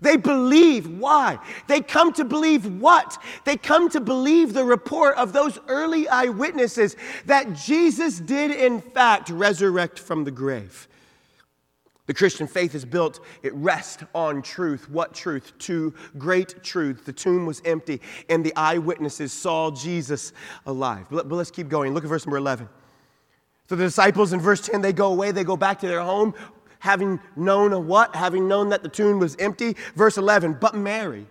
They 0.01 0.17
believe. 0.17 0.99
Why? 0.99 1.39
They 1.67 1.81
come 1.81 2.13
to 2.15 2.25
believe 2.25 2.81
what? 2.81 3.23
They 3.45 3.57
come 3.57 3.89
to 3.91 4.01
believe 4.01 4.55
the 4.55 4.65
report 4.65 5.17
of 5.17 5.33
those 5.33 5.59
early 5.69 6.09
eyewitnesses 6.09 6.97
that 7.27 7.55
Jesus 7.55 8.19
did, 8.19 8.51
in 8.51 8.81
fact, 8.81 9.31
resurrect 9.31 9.99
from 9.99 10.25
the 10.25 10.31
grave. 10.31 10.89
The 12.07 12.15
Christian 12.15 12.49
faith 12.49 12.75
is 12.75 12.85
built, 12.85 13.21
it 13.45 13.55
rests 13.55 14.03
on 14.17 14.43
truth. 14.43 14.91
What 14.91 15.15
truth? 15.15 15.53
Two 15.59 15.95
great 16.19 16.61
truths. 16.65 17.05
The 17.05 17.13
tomb 17.13 17.47
was 17.47 17.63
empty, 17.65 18.01
and 18.29 18.45
the 18.45 18.53
eyewitnesses 18.57 19.33
saw 19.33 19.71
Jesus 19.71 20.33
alive. 20.67 21.07
But, 21.09 21.29
but 21.29 21.37
let's 21.37 21.53
keep 21.53 21.69
going. 21.69 21.95
Look 21.95 22.03
at 22.03 22.09
verse 22.09 22.27
number 22.27 22.39
11. 22.39 22.69
So 23.69 23.77
the 23.77 23.85
disciples 23.85 24.33
in 24.33 24.41
verse 24.41 24.61
10, 24.63 24.81
they 24.81 24.93
go 24.93 25.13
away, 25.13 25.31
they 25.31 25.45
go 25.45 25.57
back 25.57 25.79
to 25.79 25.87
their 25.87 26.01
home, 26.01 26.35
having 26.81 27.21
known 27.37 27.73
a 27.73 27.79
what? 27.79 28.17
Having 28.17 28.49
known 28.49 28.71
that 28.71 28.83
the 28.83 28.89
tomb 28.89 29.21
was 29.21 29.37
empty. 29.39 29.77
Verse 29.95 30.19
11, 30.19 30.59
but 30.61 30.75
Mary. 30.75 31.27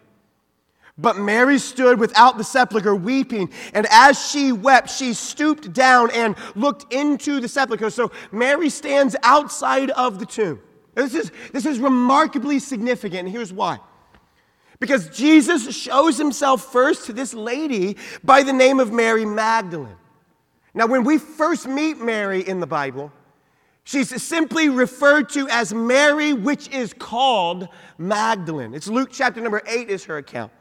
But 0.98 1.18
Mary 1.18 1.60
stood 1.60 2.00
without 2.00 2.38
the 2.38 2.44
sepulchre 2.44 2.96
weeping, 2.96 3.52
and 3.74 3.88
as 3.90 4.20
she 4.30 4.52
wept, 4.52 4.90
she 4.90 5.14
stooped 5.14 5.72
down 5.72 6.12
and 6.12 6.36
looked 6.56 6.94
into 6.94 7.40
the 7.40 7.48
sepulchre. 7.48 7.90
So 7.90 8.12
Mary 8.32 8.70
stands 8.70 9.16
outside 9.24 9.92
of 9.92 10.20
the 10.20 10.26
tomb. 10.26 10.62
This 10.96 11.16
is, 11.16 11.32
this 11.54 11.66
is 11.66 11.80
remarkably 11.80 12.60
significant, 12.60 13.20
and 13.20 13.30
here's 13.30 13.54
why. 13.54 13.80
Because 14.80 15.10
Jesus 15.10 15.76
shows 15.76 16.18
himself 16.18 16.72
first 16.72 17.06
to 17.06 17.14
this 17.14 17.34
lady 17.34 17.96
by 18.24 18.44
the 18.44 18.54
name 18.54 18.80
of 18.80 18.92
Mary 18.92 19.26
Magdalene. 19.26 19.96
Now, 20.74 20.86
when 20.88 21.04
we 21.06 21.18
first 21.18 21.68
meet 21.68 22.00
Mary 22.00 22.42
in 22.48 22.60
the 22.60 22.68
Bible, 22.68 23.12
she's 23.90 24.22
simply 24.22 24.70
referred 24.70 25.30
to 25.30 25.50
as 25.50 25.74
Mary, 25.74 26.32
which 26.32 26.70
is 26.70 26.94
called 26.94 27.68
Magdalene. 27.98 28.76
It's 28.76 28.88
Luke 28.88 29.10
chapter 29.12 29.42
number 29.42 29.64
8 29.66 29.90
is 29.90 30.06
her 30.06 30.18
account. 30.18 30.52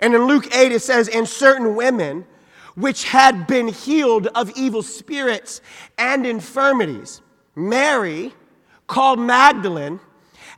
And 0.00 0.14
in 0.14 0.26
Luke 0.26 0.54
8, 0.54 0.72
it 0.72 0.82
says, 0.82 1.08
And 1.08 1.26
certain 1.26 1.74
women 1.74 2.26
which 2.74 3.04
had 3.04 3.46
been 3.46 3.68
healed 3.68 4.26
of 4.34 4.50
evil 4.54 4.82
spirits 4.82 5.62
and 5.96 6.26
infirmities, 6.26 7.22
Mary, 7.56 8.34
called 8.86 9.18
Magdalene, 9.18 9.98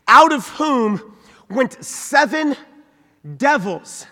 out 0.08 0.32
of 0.32 0.48
whom 0.48 1.16
went 1.48 1.82
seven 1.82 2.56
devils. 3.36 4.06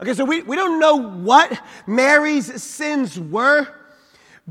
Okay, 0.00 0.14
so 0.14 0.24
we, 0.24 0.40
we 0.42 0.56
don't 0.56 0.80
know 0.80 0.96
what 0.96 1.62
Mary's 1.86 2.62
sins 2.62 3.20
were, 3.20 3.68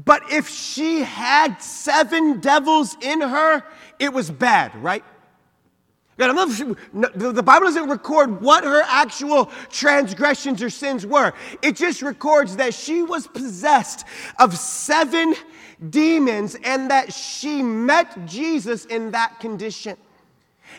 but 0.05 0.21
if 0.31 0.47
she 0.47 1.01
had 1.01 1.61
seven 1.61 2.39
devils 2.39 2.95
in 3.01 3.21
her, 3.21 3.63
it 3.97 4.13
was 4.13 4.29
bad, 4.29 4.75
right? 4.83 5.03
The 6.17 7.43
Bible 7.45 7.67
doesn't 7.67 7.89
record 7.89 8.41
what 8.41 8.65
her 8.65 8.81
actual 8.85 9.45
transgressions 9.69 10.61
or 10.61 10.69
sins 10.69 11.05
were. 11.05 11.33
It 11.61 11.77
just 11.77 12.01
records 12.01 12.57
that 12.57 12.73
she 12.73 13.01
was 13.01 13.25
possessed 13.25 14.05
of 14.37 14.57
seven 14.57 15.33
demons 15.89 16.57
and 16.63 16.91
that 16.91 17.13
she 17.13 17.63
met 17.63 18.25
Jesus 18.25 18.83
in 18.85 19.11
that 19.11 19.39
condition. 19.39 19.97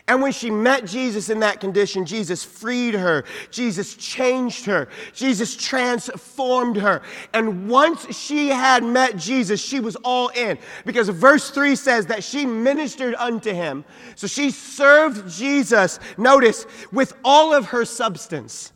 And 0.07 0.21
when 0.21 0.31
she 0.31 0.49
met 0.49 0.85
Jesus 0.85 1.29
in 1.29 1.39
that 1.39 1.59
condition, 1.59 2.05
Jesus 2.05 2.43
freed 2.43 2.93
her. 2.93 3.23
Jesus 3.49 3.95
changed 3.95 4.65
her. 4.65 4.87
Jesus 5.13 5.55
transformed 5.55 6.77
her. 6.77 7.01
And 7.33 7.69
once 7.69 8.15
she 8.15 8.49
had 8.49 8.83
met 8.83 9.17
Jesus, 9.17 9.61
she 9.61 9.79
was 9.79 9.95
all 9.97 10.29
in. 10.29 10.57
Because 10.85 11.09
verse 11.09 11.51
3 11.51 11.75
says 11.75 12.05
that 12.07 12.23
she 12.23 12.45
ministered 12.45 13.15
unto 13.15 13.53
him. 13.53 13.85
So 14.15 14.27
she 14.27 14.51
served 14.51 15.29
Jesus, 15.29 15.99
notice, 16.17 16.65
with 16.91 17.13
all 17.23 17.53
of 17.53 17.65
her 17.65 17.85
substance. 17.85 18.73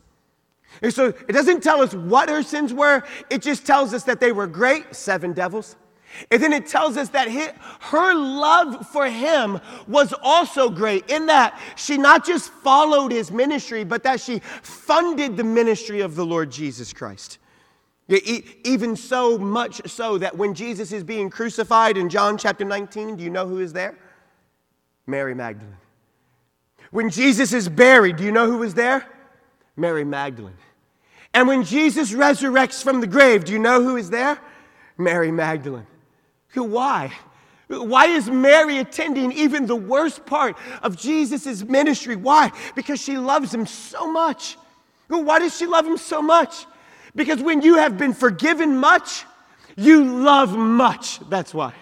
And 0.82 0.92
so 0.92 1.06
it 1.06 1.32
doesn't 1.32 1.62
tell 1.62 1.80
us 1.80 1.94
what 1.94 2.28
her 2.28 2.42
sins 2.42 2.72
were, 2.72 3.02
it 3.30 3.42
just 3.42 3.66
tells 3.66 3.94
us 3.94 4.04
that 4.04 4.20
they 4.20 4.32
were 4.32 4.46
great 4.46 4.94
seven 4.94 5.32
devils 5.32 5.76
and 6.30 6.42
then 6.42 6.52
it 6.52 6.66
tells 6.66 6.96
us 6.96 7.10
that 7.10 7.28
her 7.80 8.14
love 8.14 8.88
for 8.88 9.06
him 9.06 9.60
was 9.86 10.14
also 10.22 10.70
great 10.70 11.10
in 11.10 11.26
that 11.26 11.60
she 11.76 11.98
not 11.98 12.24
just 12.24 12.50
followed 12.50 13.12
his 13.12 13.30
ministry, 13.30 13.84
but 13.84 14.02
that 14.04 14.20
she 14.20 14.40
funded 14.62 15.36
the 15.36 15.44
ministry 15.44 16.00
of 16.00 16.14
the 16.14 16.24
Lord 16.24 16.50
Jesus 16.50 16.92
Christ. 16.92 17.38
Even 18.08 18.96
so 18.96 19.36
much 19.36 19.86
so 19.90 20.16
that 20.18 20.36
when 20.36 20.54
Jesus 20.54 20.92
is 20.92 21.02
being 21.02 21.28
crucified 21.28 21.96
in 21.96 22.08
John 22.08 22.38
chapter 22.38 22.64
19, 22.64 23.16
do 23.16 23.24
you 23.24 23.30
know 23.30 23.46
who 23.46 23.58
is 23.58 23.72
there? 23.72 23.98
Mary 25.06 25.34
Magdalene. 25.34 25.76
When 26.92 27.10
Jesus 27.10 27.52
is 27.52 27.68
buried, 27.68 28.16
do 28.16 28.24
you 28.24 28.32
know 28.32 28.46
who 28.46 28.58
was 28.58 28.74
there? 28.74 29.04
Mary 29.74 30.04
Magdalene. 30.04 30.56
And 31.34 31.48
when 31.48 31.64
Jesus 31.64 32.12
resurrects 32.12 32.82
from 32.82 33.00
the 33.00 33.06
grave, 33.06 33.44
do 33.44 33.52
you 33.52 33.58
know 33.58 33.82
who 33.82 33.96
is 33.96 34.08
there? 34.08 34.38
Mary 34.96 35.30
Magdalene. 35.30 35.86
Why? 36.54 37.12
Why 37.68 38.06
is 38.06 38.30
Mary 38.30 38.78
attending 38.78 39.32
even 39.32 39.66
the 39.66 39.76
worst 39.76 40.24
part 40.24 40.56
of 40.82 40.96
Jesus' 40.96 41.64
ministry? 41.64 42.14
Why? 42.14 42.52
Because 42.74 43.00
she 43.00 43.18
loves 43.18 43.52
him 43.52 43.66
so 43.66 44.10
much. 44.10 44.56
Why 45.08 45.40
does 45.40 45.56
she 45.56 45.66
love 45.66 45.86
him 45.86 45.96
so 45.96 46.22
much? 46.22 46.66
Because 47.14 47.42
when 47.42 47.62
you 47.62 47.76
have 47.76 47.98
been 47.98 48.12
forgiven 48.12 48.76
much, 48.76 49.24
you 49.76 50.04
love 50.04 50.56
much. 50.56 51.18
That's 51.28 51.52
why. 51.52 51.72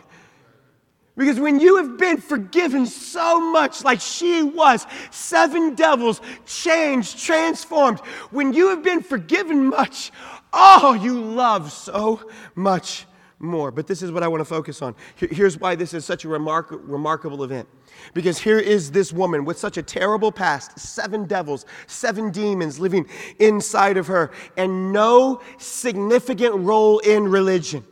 Because 1.17 1.39
when 1.39 1.61
you 1.61 1.77
have 1.77 1.97
been 1.97 2.17
forgiven 2.17 2.87
so 2.87 3.39
much, 3.39 3.85
like 3.85 4.01
she 4.01 4.43
was, 4.43 4.87
seven 5.11 5.75
devils 5.75 6.21
changed, 6.45 7.19
transformed, 7.19 8.01
when 8.31 8.53
you 8.53 8.71
have 8.71 8.83
been 8.83 9.01
forgiven 9.01 9.67
much, 9.67 10.11
oh, 10.53 10.95
you 10.95 11.21
love 11.21 11.71
so 11.71 12.21
much 12.55 13.07
more. 13.45 13.71
But 13.71 13.87
this 13.87 14.03
is 14.03 14.11
what 14.11 14.23
I 14.23 14.29
want 14.29 14.41
to 14.41 14.45
focus 14.45 14.83
on. 14.83 14.95
Here's 15.17 15.59
why 15.59 15.75
this 15.75 15.95
is 15.95 16.05
such 16.05 16.25
a 16.25 16.29
remark- 16.29 16.69
remarkable 16.71 17.45
event. 17.45 17.69
Because 18.13 18.39
here 18.39 18.59
is 18.59 18.91
this 18.91 19.13
woman 19.13 19.45
with 19.45 19.59
such 19.59 19.77
a 19.77 19.83
terrible 19.83 20.33
past 20.33 20.79
seven 20.79 21.25
devils, 21.27 21.67
seven 21.87 22.31
demons 22.31 22.81
living 22.81 23.07
inside 23.39 23.97
of 23.97 24.07
her, 24.09 24.31
and 24.57 24.93
no 24.93 25.41
significant 25.59 26.55
role 26.57 26.99
in 27.01 27.29
religion. 27.29 27.85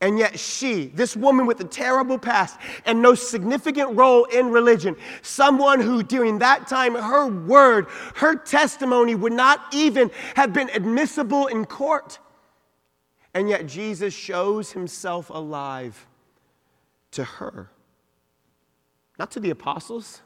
And 0.00 0.18
yet, 0.18 0.38
she, 0.38 0.88
this 0.88 1.16
woman 1.16 1.46
with 1.46 1.60
a 1.60 1.64
terrible 1.64 2.18
past 2.18 2.58
and 2.84 3.00
no 3.00 3.14
significant 3.14 3.96
role 3.96 4.24
in 4.24 4.50
religion, 4.50 4.96
someone 5.22 5.80
who 5.80 6.02
during 6.02 6.40
that 6.40 6.66
time 6.66 6.94
her 6.94 7.26
word, 7.26 7.86
her 8.16 8.34
testimony 8.34 9.14
would 9.14 9.32
not 9.32 9.64
even 9.72 10.10
have 10.36 10.52
been 10.52 10.68
admissible 10.74 11.46
in 11.46 11.64
court. 11.64 12.18
And 13.34 13.48
yet 13.48 13.66
Jesus 13.66 14.14
shows 14.14 14.72
himself 14.72 15.28
alive 15.28 16.06
to 17.10 17.24
her. 17.24 17.68
Not 19.18 19.32
to 19.32 19.40
the 19.40 19.50
apostles, 19.50 20.22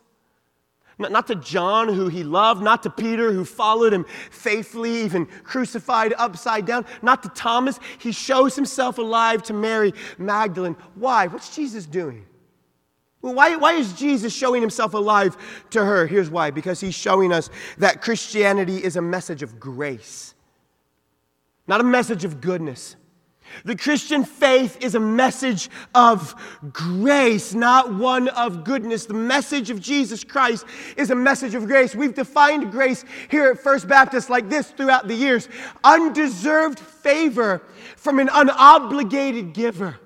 not, 0.98 1.28
to 1.28 1.36
John, 1.36 1.88
who 1.88 2.08
he 2.08 2.24
loved, 2.24 2.60
not 2.60 2.82
to 2.82 2.90
Peter, 2.90 3.32
who 3.32 3.44
followed 3.44 3.92
him 3.92 4.04
faithfully, 4.30 5.02
even 5.02 5.26
crucified 5.44 6.12
upside 6.18 6.66
down, 6.66 6.84
not 7.02 7.22
to 7.22 7.28
Thomas. 7.28 7.78
He 7.98 8.10
shows 8.10 8.56
himself 8.56 8.98
alive 8.98 9.44
to 9.44 9.52
Mary 9.52 9.94
Magdalene. 10.18 10.74
Why? 10.96 11.28
What's 11.28 11.54
Jesus 11.54 11.86
doing? 11.86 12.26
Well, 13.22 13.34
why, 13.34 13.54
why 13.56 13.74
is 13.74 13.92
Jesus 13.92 14.32
showing 14.32 14.60
himself 14.60 14.94
alive 14.94 15.36
to 15.70 15.84
her? 15.84 16.06
Here's 16.06 16.30
why 16.30 16.50
because 16.50 16.80
he's 16.80 16.94
showing 16.94 17.32
us 17.32 17.48
that 17.78 18.02
Christianity 18.02 18.82
is 18.82 18.96
a 18.96 19.02
message 19.02 19.42
of 19.42 19.60
grace 19.60 20.34
not 21.68 21.80
a 21.80 21.84
message 21.84 22.24
of 22.24 22.40
goodness. 22.40 22.96
The 23.64 23.76
Christian 23.76 24.24
faith 24.24 24.78
is 24.82 24.94
a 24.94 25.00
message 25.00 25.70
of 25.94 26.34
grace, 26.72 27.54
not 27.54 27.94
one 27.94 28.28
of 28.28 28.64
goodness. 28.64 29.06
The 29.06 29.14
message 29.14 29.70
of 29.70 29.80
Jesus 29.80 30.22
Christ 30.24 30.66
is 30.96 31.10
a 31.10 31.14
message 31.14 31.54
of 31.54 31.66
grace. 31.66 31.94
We've 31.94 32.14
defined 32.14 32.70
grace 32.70 33.04
here 33.30 33.50
at 33.50 33.58
First 33.58 33.88
Baptist 33.88 34.30
like 34.30 34.48
this 34.48 34.70
throughout 34.70 35.08
the 35.08 35.14
years 35.14 35.48
undeserved 35.82 36.78
favor 36.78 37.62
from 37.96 38.18
an 38.18 38.28
unobligated 38.28 39.54
giver. 39.54 39.98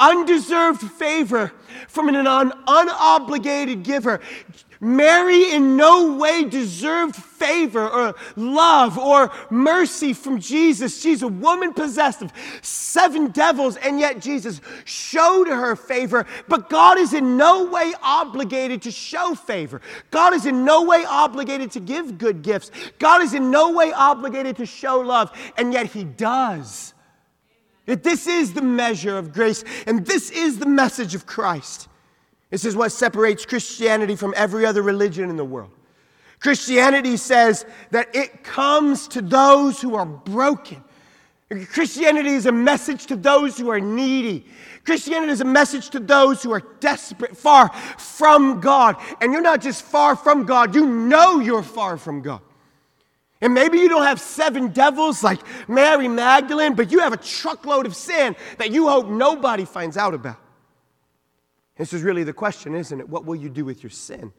Undeserved 0.00 0.80
favor 0.80 1.52
from 1.86 2.08
an 2.08 2.16
un- 2.26 2.52
unobligated 2.66 3.84
giver. 3.84 4.20
Mary 4.82 5.52
in 5.52 5.76
no 5.76 6.14
way 6.16 6.42
deserved 6.44 7.14
favor 7.14 7.86
or 7.86 8.14
love 8.34 8.96
or 8.98 9.30
mercy 9.50 10.14
from 10.14 10.40
Jesus. 10.40 11.02
She's 11.02 11.20
a 11.22 11.28
woman 11.28 11.74
possessed 11.74 12.22
of 12.22 12.32
seven 12.62 13.26
devils, 13.28 13.76
and 13.76 14.00
yet 14.00 14.20
Jesus 14.20 14.62
showed 14.86 15.48
her 15.48 15.76
favor. 15.76 16.26
But 16.48 16.70
God 16.70 16.98
is 16.98 17.12
in 17.12 17.36
no 17.36 17.64
way 17.64 17.92
obligated 18.02 18.80
to 18.82 18.90
show 18.90 19.34
favor. 19.34 19.82
God 20.10 20.32
is 20.32 20.46
in 20.46 20.64
no 20.64 20.82
way 20.84 21.04
obligated 21.04 21.70
to 21.72 21.80
give 21.80 22.16
good 22.16 22.40
gifts. 22.40 22.70
God 22.98 23.20
is 23.20 23.34
in 23.34 23.50
no 23.50 23.72
way 23.72 23.92
obligated 23.92 24.56
to 24.56 24.66
show 24.66 25.00
love, 25.00 25.30
and 25.58 25.74
yet 25.74 25.86
He 25.86 26.04
does. 26.04 26.94
That 27.90 28.04
this 28.04 28.28
is 28.28 28.52
the 28.52 28.62
measure 28.62 29.18
of 29.18 29.32
grace, 29.32 29.64
and 29.84 30.06
this 30.06 30.30
is 30.30 30.60
the 30.60 30.66
message 30.66 31.16
of 31.16 31.26
Christ. 31.26 31.88
This 32.48 32.64
is 32.64 32.76
what 32.76 32.92
separates 32.92 33.44
Christianity 33.44 34.14
from 34.14 34.32
every 34.36 34.64
other 34.64 34.80
religion 34.80 35.28
in 35.28 35.36
the 35.36 35.44
world. 35.44 35.72
Christianity 36.38 37.16
says 37.16 37.66
that 37.90 38.14
it 38.14 38.44
comes 38.44 39.08
to 39.08 39.20
those 39.20 39.80
who 39.80 39.96
are 39.96 40.06
broken. 40.06 40.84
Christianity 41.72 42.30
is 42.30 42.46
a 42.46 42.52
message 42.52 43.06
to 43.06 43.16
those 43.16 43.58
who 43.58 43.70
are 43.70 43.80
needy. 43.80 44.46
Christianity 44.84 45.32
is 45.32 45.40
a 45.40 45.44
message 45.44 45.90
to 45.90 45.98
those 45.98 46.44
who 46.44 46.52
are 46.52 46.62
desperate, 46.78 47.36
far 47.36 47.70
from 47.98 48.60
God. 48.60 49.02
And 49.20 49.32
you're 49.32 49.42
not 49.42 49.60
just 49.60 49.82
far 49.82 50.14
from 50.14 50.46
God, 50.46 50.76
you 50.76 50.86
know 50.86 51.40
you're 51.40 51.64
far 51.64 51.96
from 51.96 52.22
God. 52.22 52.40
And 53.40 53.54
maybe 53.54 53.78
you 53.78 53.88
don't 53.88 54.02
have 54.02 54.20
seven 54.20 54.68
devils 54.68 55.22
like 55.22 55.40
Mary 55.68 56.08
Magdalene, 56.08 56.74
but 56.74 56.92
you 56.92 57.00
have 57.00 57.12
a 57.12 57.16
truckload 57.16 57.86
of 57.86 57.96
sin 57.96 58.36
that 58.58 58.70
you 58.70 58.88
hope 58.88 59.08
nobody 59.08 59.64
finds 59.64 59.96
out 59.96 60.12
about. 60.12 60.36
This 61.76 61.94
is 61.94 62.02
really 62.02 62.24
the 62.24 62.34
question, 62.34 62.74
isn't 62.74 63.00
it? 63.00 63.08
What 63.08 63.24
will 63.24 63.36
you 63.36 63.48
do 63.48 63.64
with 63.64 63.82
your 63.82 63.90
sin? 63.90 64.32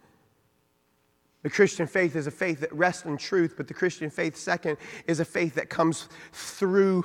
The 1.43 1.49
Christian 1.49 1.87
faith 1.87 2.15
is 2.15 2.27
a 2.27 2.31
faith 2.31 2.59
that 2.59 2.71
rests 2.71 3.05
in 3.05 3.17
truth, 3.17 3.55
but 3.57 3.67
the 3.67 3.73
Christian 3.73 4.11
faith, 4.11 4.37
second, 4.37 4.77
is 5.07 5.19
a 5.19 5.25
faith 5.25 5.55
that 5.55 5.69
comes 5.69 6.07
through 6.33 7.03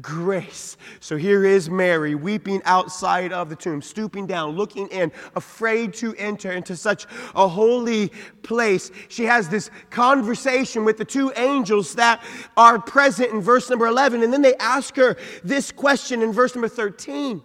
grace. 0.00 0.78
So 1.00 1.18
here 1.18 1.44
is 1.44 1.68
Mary 1.68 2.14
weeping 2.14 2.62
outside 2.64 3.30
of 3.30 3.50
the 3.50 3.56
tomb, 3.56 3.82
stooping 3.82 4.26
down, 4.26 4.56
looking 4.56 4.88
in, 4.88 5.12
afraid 5.36 5.92
to 5.94 6.14
enter 6.14 6.52
into 6.52 6.76
such 6.76 7.04
a 7.34 7.46
holy 7.46 8.10
place. 8.42 8.90
She 9.08 9.24
has 9.24 9.50
this 9.50 9.70
conversation 9.90 10.86
with 10.86 10.96
the 10.96 11.04
two 11.04 11.30
angels 11.36 11.94
that 11.96 12.24
are 12.56 12.80
present 12.80 13.32
in 13.32 13.42
verse 13.42 13.68
number 13.68 13.86
11, 13.86 14.22
and 14.22 14.32
then 14.32 14.40
they 14.40 14.54
ask 14.56 14.96
her 14.96 15.18
this 15.42 15.70
question 15.70 16.22
in 16.22 16.32
verse 16.32 16.54
number 16.54 16.68
13. 16.68 17.42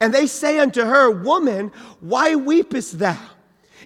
And 0.00 0.12
they 0.12 0.26
say 0.26 0.58
unto 0.58 0.82
her, 0.82 1.10
Woman, 1.10 1.72
why 2.00 2.34
weepest 2.34 2.98
thou? 2.98 3.18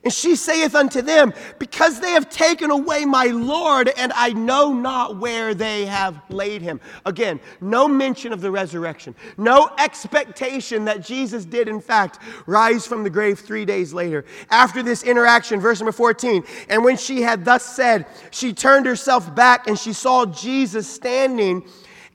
And 0.05 0.13
she 0.13 0.37
saith 0.37 0.75
unto 0.75 1.03
them, 1.03 1.33
Because 1.59 2.01
they 2.01 2.13
have 2.13 2.31
taken 2.31 2.71
away 2.71 3.05
my 3.05 3.27
Lord, 3.27 3.91
and 3.97 4.13
I 4.15 4.33
know 4.33 4.73
not 4.73 5.17
where 5.17 5.55
they 5.55 5.87
have 5.87 6.21
laid 6.31 6.63
him. 6.63 6.81
Again, 7.05 7.41
no 7.61 7.89
mention 7.89 8.33
of 8.33 8.41
the 8.41 8.51
resurrection, 8.51 9.15
no 9.37 9.71
expectation 9.79 10.85
that 10.85 11.05
Jesus 11.05 11.45
did, 11.45 11.69
in 11.69 11.81
fact, 11.81 12.19
rise 12.47 12.87
from 12.87 13.03
the 13.03 13.11
grave 13.11 13.39
three 13.39 13.65
days 13.65 13.93
later. 13.93 14.25
After 14.51 14.83
this 14.83 15.03
interaction, 15.03 15.61
verse 15.61 15.81
number 15.81 15.93
14, 15.93 16.45
and 16.69 16.85
when 16.85 16.97
she 16.97 17.23
had 17.23 17.45
thus 17.45 17.65
said, 17.65 18.07
she 18.31 18.53
turned 18.53 18.87
herself 18.87 19.35
back 19.35 19.67
and 19.67 19.79
she 19.79 19.93
saw 19.93 20.27
Jesus 20.27 20.89
standing, 20.89 21.65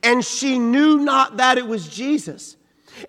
and 0.02 0.24
she 0.24 0.58
knew 0.58 0.98
not 0.98 1.38
that 1.38 1.58
it 1.58 1.66
was 1.66 1.88
Jesus. 1.88 2.56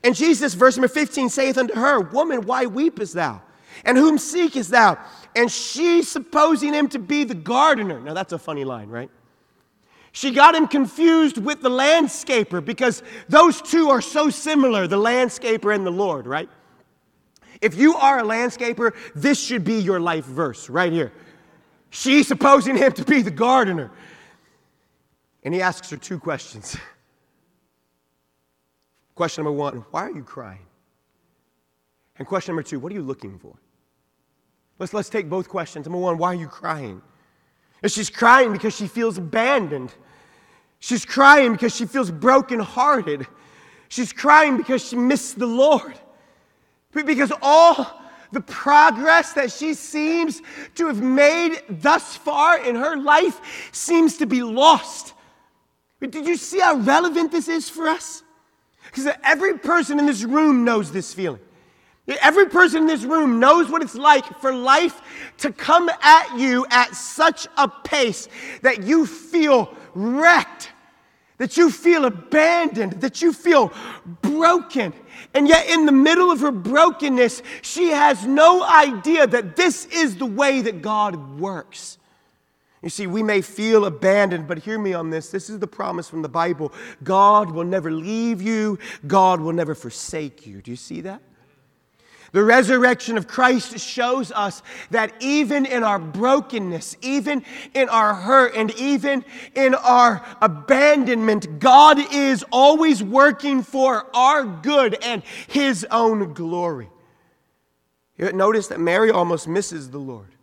And 0.03 0.15
Jesus, 0.15 0.53
verse 0.53 0.77
number 0.77 0.87
15, 0.87 1.29
saith 1.29 1.57
unto 1.57 1.75
her, 1.75 1.99
Woman, 1.99 2.45
why 2.45 2.65
weepest 2.65 3.13
thou? 3.13 3.41
And 3.83 3.97
whom 3.97 4.17
seekest 4.17 4.69
thou? 4.69 4.97
And 5.35 5.51
she, 5.51 6.01
supposing 6.01 6.73
him 6.73 6.87
to 6.89 6.99
be 6.99 7.23
the 7.23 7.35
gardener. 7.35 7.99
Now, 7.99 8.13
that's 8.13 8.33
a 8.33 8.39
funny 8.39 8.63
line, 8.63 8.89
right? 8.89 9.09
She 10.13 10.31
got 10.31 10.55
him 10.55 10.67
confused 10.67 11.37
with 11.37 11.61
the 11.61 11.69
landscaper 11.69 12.63
because 12.63 13.03
those 13.27 13.61
two 13.61 13.89
are 13.89 14.01
so 14.01 14.29
similar 14.29 14.87
the 14.87 14.97
landscaper 14.97 15.75
and 15.75 15.85
the 15.85 15.91
Lord, 15.91 16.25
right? 16.25 16.49
If 17.61 17.75
you 17.75 17.95
are 17.95 18.19
a 18.19 18.23
landscaper, 18.23 18.95
this 19.13 19.41
should 19.41 19.65
be 19.65 19.75
your 19.75 19.99
life 19.99 20.23
verse 20.23 20.69
right 20.69 20.93
here. 20.93 21.11
She, 21.89 22.23
supposing 22.23 22.77
him 22.77 22.93
to 22.93 23.03
be 23.03 23.21
the 23.21 23.31
gardener. 23.31 23.91
And 25.43 25.53
he 25.53 25.61
asks 25.61 25.89
her 25.89 25.97
two 25.97 26.19
questions. 26.19 26.77
Question 29.15 29.43
number 29.43 29.57
one 29.57 29.85
Why 29.91 30.03
are 30.03 30.11
you 30.11 30.23
crying? 30.23 30.65
And 32.17 32.27
question 32.27 32.53
number 32.53 32.63
two 32.63 32.79
What 32.79 32.91
are 32.91 32.95
you 32.95 33.01
looking 33.01 33.37
for? 33.39 33.55
Let's, 34.79 34.93
let's 34.93 35.09
take 35.09 35.29
both 35.29 35.47
questions. 35.47 35.85
Number 35.85 35.99
one, 35.99 36.17
why 36.17 36.29
are 36.29 36.35
you 36.35 36.47
crying? 36.47 37.01
And 37.81 37.91
she's 37.91 38.09
crying 38.09 38.51
because 38.51 38.75
she 38.75 38.87
feels 38.87 39.17
abandoned. 39.17 39.93
She's 40.79 41.05
crying 41.05 41.53
because 41.53 41.75
she 41.75 41.85
feels 41.85 42.11
brokenhearted. 42.11 43.25
She's 43.89 44.11
crying 44.11 44.57
because 44.57 44.85
she 44.85 44.95
missed 44.95 45.39
the 45.39 45.45
Lord. 45.45 45.93
Because 46.91 47.31
all 47.41 48.01
the 48.31 48.41
progress 48.41 49.33
that 49.33 49.51
she 49.51 49.73
seems 49.73 50.41
to 50.75 50.87
have 50.87 51.01
made 51.01 51.61
thus 51.69 52.15
far 52.17 52.59
in 52.59 52.75
her 52.75 52.97
life 52.97 53.69
seems 53.71 54.17
to 54.17 54.25
be 54.25 54.43
lost. 54.43 55.13
Did 56.01 56.27
you 56.27 56.35
see 56.35 56.59
how 56.59 56.75
relevant 56.75 57.31
this 57.31 57.47
is 57.47 57.69
for 57.69 57.87
us? 57.87 58.23
Because 58.85 59.07
every 59.23 59.57
person 59.57 59.99
in 59.99 60.05
this 60.05 60.23
room 60.23 60.63
knows 60.63 60.91
this 60.91 61.13
feeling. 61.13 61.39
Every 62.07 62.47
person 62.47 62.83
in 62.83 62.87
this 62.87 63.03
room 63.03 63.39
knows 63.39 63.69
what 63.69 63.81
it's 63.81 63.95
like 63.95 64.25
for 64.39 64.53
life 64.53 65.01
to 65.39 65.51
come 65.51 65.89
at 66.01 66.37
you 66.37 66.65
at 66.69 66.95
such 66.95 67.47
a 67.57 67.67
pace 67.67 68.27
that 68.61 68.83
you 68.83 69.07
feel 69.07 69.73
wrecked, 69.95 70.71
that 71.39 71.57
you 71.57 71.71
feel 71.71 72.05
abandoned, 72.05 73.01
that 73.01 73.23
you 73.23 73.33
feel 73.33 73.73
broken. 74.21 74.93
And 75.33 75.47
yet, 75.47 75.67
in 75.67 75.87
the 75.87 75.91
middle 75.91 76.29
of 76.29 76.41
her 76.41 76.51
brokenness, 76.51 77.41
she 77.63 77.89
has 77.89 78.25
no 78.25 78.63
idea 78.63 79.25
that 79.25 79.55
this 79.55 79.85
is 79.87 80.15
the 80.17 80.27
way 80.27 80.61
that 80.61 80.83
God 80.83 81.39
works. 81.39 81.97
You 82.83 82.89
see, 82.89 83.07
we 83.07 83.23
may 83.23 83.41
feel 83.41 83.85
abandoned, 83.85 84.47
but 84.47 84.59
hear 84.59 84.77
me 84.77 84.93
on 84.93 85.09
this. 85.09 85.31
This 85.31 85.49
is 85.49 85.57
the 85.57 85.65
promise 85.65 86.07
from 86.07 86.21
the 86.21 86.29
Bible 86.29 86.71
God 87.03 87.49
will 87.49 87.63
never 87.63 87.91
leave 87.91 88.43
you, 88.43 88.77
God 89.07 89.41
will 89.41 89.53
never 89.53 89.73
forsake 89.73 90.45
you. 90.45 90.61
Do 90.61 90.69
you 90.69 90.77
see 90.77 91.01
that? 91.01 91.19
The 92.35 92.43
resurrection 92.43 93.17
of 93.17 93.29
Christ 93.29 93.79
shows 93.79 94.29
us 94.33 94.61
that 94.91 95.13
even 95.21 95.65
in 95.65 95.85
our 95.85 95.97
brokenness, 95.97 96.97
even 97.01 97.45
in 97.73 97.87
our 97.87 98.13
hurt, 98.13 98.53
and 98.57 98.71
even 98.71 99.23
in 99.55 99.73
our 99.73 100.21
abandonment, 100.41 101.59
God 101.59 101.97
is 102.13 102.43
always 102.51 103.01
working 103.01 103.63
for 103.63 104.13
our 104.13 104.43
good 104.43 104.95
and 105.01 105.23
His 105.47 105.87
own 105.89 106.33
glory. 106.33 106.89
Notice 108.17 108.67
that 108.67 108.81
Mary 108.81 109.11
almost 109.11 109.47
misses 109.47 109.91
the 109.91 109.99
Lord. 109.99 110.34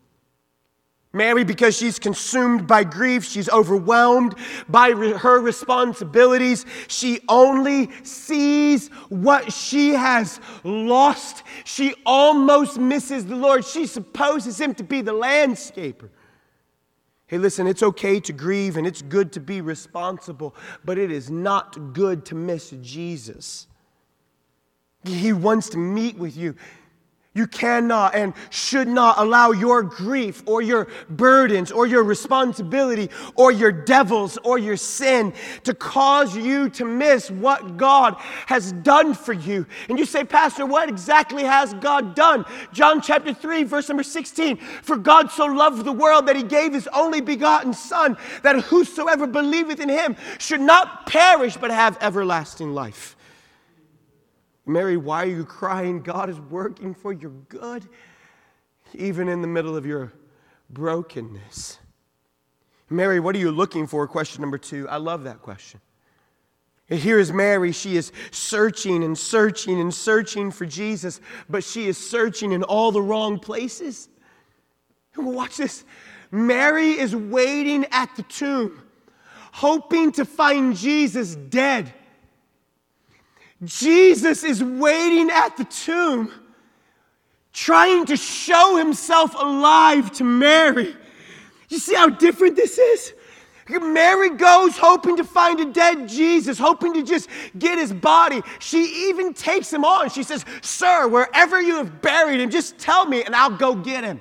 Mary, 1.12 1.44
because 1.44 1.76
she's 1.76 1.98
consumed 1.98 2.66
by 2.66 2.84
grief, 2.84 3.22
she's 3.24 3.48
overwhelmed 3.50 4.34
by 4.68 4.88
re- 4.88 5.12
her 5.12 5.40
responsibilities. 5.40 6.64
She 6.88 7.20
only 7.28 7.90
sees 8.02 8.88
what 9.10 9.52
she 9.52 9.90
has 9.90 10.40
lost. 10.64 11.42
She 11.64 11.94
almost 12.06 12.78
misses 12.78 13.26
the 13.26 13.36
Lord. 13.36 13.64
She 13.64 13.86
supposes 13.86 14.58
him 14.58 14.74
to 14.76 14.84
be 14.84 15.02
the 15.02 15.12
landscaper. 15.12 16.08
Hey, 17.26 17.38
listen, 17.38 17.66
it's 17.66 17.82
okay 17.82 18.18
to 18.20 18.32
grieve 18.32 18.76
and 18.76 18.86
it's 18.86 19.02
good 19.02 19.32
to 19.32 19.40
be 19.40 19.60
responsible, 19.60 20.54
but 20.84 20.98
it 20.98 21.10
is 21.10 21.30
not 21.30 21.92
good 21.92 22.24
to 22.26 22.34
miss 22.34 22.74
Jesus. 22.80 23.66
He 25.04 25.32
wants 25.32 25.68
to 25.70 25.78
meet 25.78 26.16
with 26.16 26.36
you. 26.36 26.54
You 27.34 27.46
cannot 27.46 28.14
and 28.14 28.34
should 28.50 28.88
not 28.88 29.18
allow 29.18 29.52
your 29.52 29.82
grief 29.82 30.42
or 30.44 30.60
your 30.60 30.88
burdens 31.08 31.72
or 31.72 31.86
your 31.86 32.02
responsibility 32.02 33.08
or 33.36 33.50
your 33.50 33.72
devils 33.72 34.36
or 34.44 34.58
your 34.58 34.76
sin 34.76 35.32
to 35.64 35.72
cause 35.72 36.36
you 36.36 36.68
to 36.70 36.84
miss 36.84 37.30
what 37.30 37.78
God 37.78 38.16
has 38.46 38.72
done 38.72 39.14
for 39.14 39.32
you. 39.32 39.64
And 39.88 39.98
you 39.98 40.04
say, 40.04 40.24
Pastor, 40.24 40.66
what 40.66 40.90
exactly 40.90 41.42
has 41.42 41.72
God 41.74 42.14
done? 42.14 42.44
John 42.74 43.00
chapter 43.00 43.32
3, 43.32 43.62
verse 43.62 43.88
number 43.88 44.02
16. 44.02 44.58
For 44.58 44.98
God 44.98 45.30
so 45.30 45.46
loved 45.46 45.86
the 45.86 45.92
world 45.92 46.26
that 46.26 46.36
he 46.36 46.42
gave 46.42 46.74
his 46.74 46.86
only 46.88 47.22
begotten 47.22 47.72
Son, 47.72 48.14
that 48.42 48.60
whosoever 48.60 49.26
believeth 49.26 49.80
in 49.80 49.88
him 49.88 50.16
should 50.38 50.60
not 50.60 51.06
perish 51.06 51.56
but 51.56 51.70
have 51.70 51.96
everlasting 52.02 52.74
life. 52.74 53.16
Mary, 54.64 54.96
why 54.96 55.24
are 55.24 55.30
you 55.30 55.44
crying? 55.44 56.02
God 56.02 56.30
is 56.30 56.38
working 56.38 56.94
for 56.94 57.12
your 57.12 57.32
good, 57.48 57.88
even 58.94 59.28
in 59.28 59.42
the 59.42 59.48
middle 59.48 59.76
of 59.76 59.84
your 59.84 60.12
brokenness. 60.70 61.78
Mary, 62.88 63.20
what 63.20 63.34
are 63.34 63.38
you 63.38 63.50
looking 63.50 63.86
for? 63.86 64.06
Question 64.06 64.42
number 64.42 64.58
two. 64.58 64.88
I 64.88 64.98
love 64.98 65.24
that 65.24 65.42
question. 65.42 65.80
Here 66.88 67.18
is 67.18 67.32
Mary. 67.32 67.72
She 67.72 67.96
is 67.96 68.12
searching 68.30 69.02
and 69.02 69.16
searching 69.16 69.80
and 69.80 69.92
searching 69.92 70.50
for 70.50 70.66
Jesus, 70.66 71.20
but 71.48 71.64
she 71.64 71.88
is 71.88 71.96
searching 71.96 72.52
in 72.52 72.62
all 72.62 72.92
the 72.92 73.00
wrong 73.00 73.38
places. 73.38 74.08
Watch 75.16 75.56
this. 75.56 75.84
Mary 76.30 76.90
is 76.98 77.14
waiting 77.16 77.86
at 77.90 78.14
the 78.16 78.22
tomb, 78.24 78.82
hoping 79.52 80.12
to 80.12 80.24
find 80.24 80.76
Jesus 80.76 81.34
dead. 81.34 81.92
Jesus 83.64 84.42
is 84.44 84.62
waiting 84.62 85.30
at 85.30 85.56
the 85.56 85.64
tomb, 85.64 86.32
trying 87.52 88.06
to 88.06 88.16
show 88.16 88.76
himself 88.76 89.34
alive 89.34 90.10
to 90.12 90.24
Mary. 90.24 90.96
You 91.68 91.78
see 91.78 91.94
how 91.94 92.08
different 92.08 92.56
this 92.56 92.78
is? 92.78 93.14
Mary 93.68 94.30
goes 94.30 94.76
hoping 94.76 95.16
to 95.16 95.24
find 95.24 95.60
a 95.60 95.72
dead 95.72 96.08
Jesus, 96.08 96.58
hoping 96.58 96.92
to 96.94 97.02
just 97.02 97.28
get 97.58 97.78
his 97.78 97.92
body. 97.92 98.42
She 98.58 99.08
even 99.08 99.32
takes 99.32 99.72
him 99.72 99.84
on. 99.84 100.10
She 100.10 100.22
says, 100.22 100.44
Sir, 100.60 101.08
wherever 101.08 101.60
you 101.60 101.76
have 101.76 102.02
buried 102.02 102.40
him, 102.40 102.50
just 102.50 102.76
tell 102.78 103.06
me 103.06 103.22
and 103.22 103.34
I'll 103.34 103.56
go 103.56 103.74
get 103.74 104.04
him. 104.04 104.20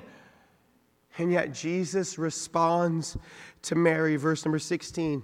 And 1.18 1.32
yet 1.32 1.52
Jesus 1.52 2.18
responds 2.18 3.18
to 3.62 3.74
Mary, 3.74 4.16
verse 4.16 4.44
number 4.44 4.58
16. 4.58 5.22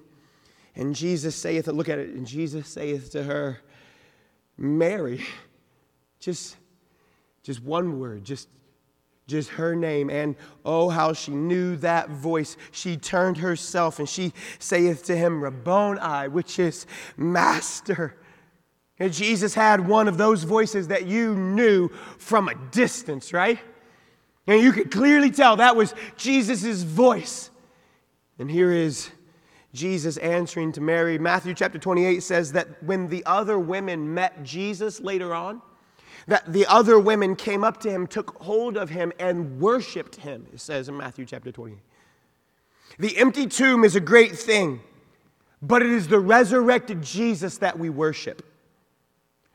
And 0.77 0.95
Jesus 0.95 1.35
saith, 1.35 1.67
look 1.67 1.89
at 1.89 1.99
it, 1.99 2.11
and 2.11 2.27
Jesus 2.27 2.69
saith 2.69 3.11
to 3.13 3.23
her, 3.23 3.61
Mary, 4.59 5.25
just, 6.19 6.57
just 7.43 7.63
one 7.63 7.99
word, 7.99 8.25
just 8.25 8.49
just 9.29 9.51
her 9.51 9.77
name. 9.77 10.11
And 10.11 10.35
oh, 10.65 10.89
how 10.89 11.13
she 11.13 11.31
knew 11.31 11.77
that 11.77 12.09
voice. 12.09 12.57
She 12.73 12.97
turned 12.97 13.37
herself 13.37 13.99
and 13.99 14.09
she 14.09 14.33
saith 14.59 15.05
to 15.05 15.17
him, 15.17 15.45
Rabboni, 15.45 16.29
which 16.29 16.59
is 16.59 16.87
Master. 17.17 18.17
And 18.99 19.13
Jesus 19.13 19.55
had 19.55 19.87
one 19.87 20.09
of 20.09 20.17
those 20.17 20.43
voices 20.43 20.89
that 20.89 21.07
you 21.07 21.37
knew 21.37 21.89
from 22.17 22.49
a 22.49 22.55
distance, 22.73 23.33
right? 23.33 23.61
And 24.47 24.63
you 24.63 24.73
could 24.73 24.91
clearly 24.91 25.31
tell 25.31 25.57
that 25.57 25.77
was 25.77 25.95
Jesus' 26.17 26.83
voice. 26.83 27.51
And 28.39 28.51
here 28.51 28.73
is 28.73 29.11
Jesus 29.75 30.17
answering 30.19 30.73
to 30.73 30.81
Mary. 30.81 31.19
Matthew 31.19 31.55
chapter 31.55 31.79
28 31.79 32.23
says 32.23 32.53
that 32.53 32.83
when 32.83 33.09
the 33.09 33.23
other 33.27 33.59
women 33.59 34.15
met 34.15 34.43
Jesus 34.43 35.01
later 35.01 35.35
on, 35.35 35.61
that 36.27 36.53
the 36.53 36.67
other 36.67 36.99
women 36.99 37.37
came 37.37 37.65
up 37.65 37.81
to 37.81 37.91
him, 37.91 38.07
took 38.07 38.39
hold 38.43 38.77
of 38.77 38.91
him, 38.91 39.13
and 39.19 39.61
worshiped 39.61 40.17
him, 40.17 40.47
it 40.53 40.61
says 40.61 40.89
in 40.89 40.97
Matthew 40.97 41.25
chapter 41.25 41.53
28. 41.53 41.79
The 42.99 43.17
empty 43.19 43.47
tomb 43.47 43.85
is 43.85 43.97
a 43.97 44.01
great 44.01 44.39
thing, 44.39 44.81
but 45.63 45.83
it 45.83 45.91
is 45.91 46.09
the 46.09 46.19
resurrected 46.19 47.03
Jesus 47.03 47.59
that 47.59 47.79
we 47.79 47.91
worship. 47.91 48.45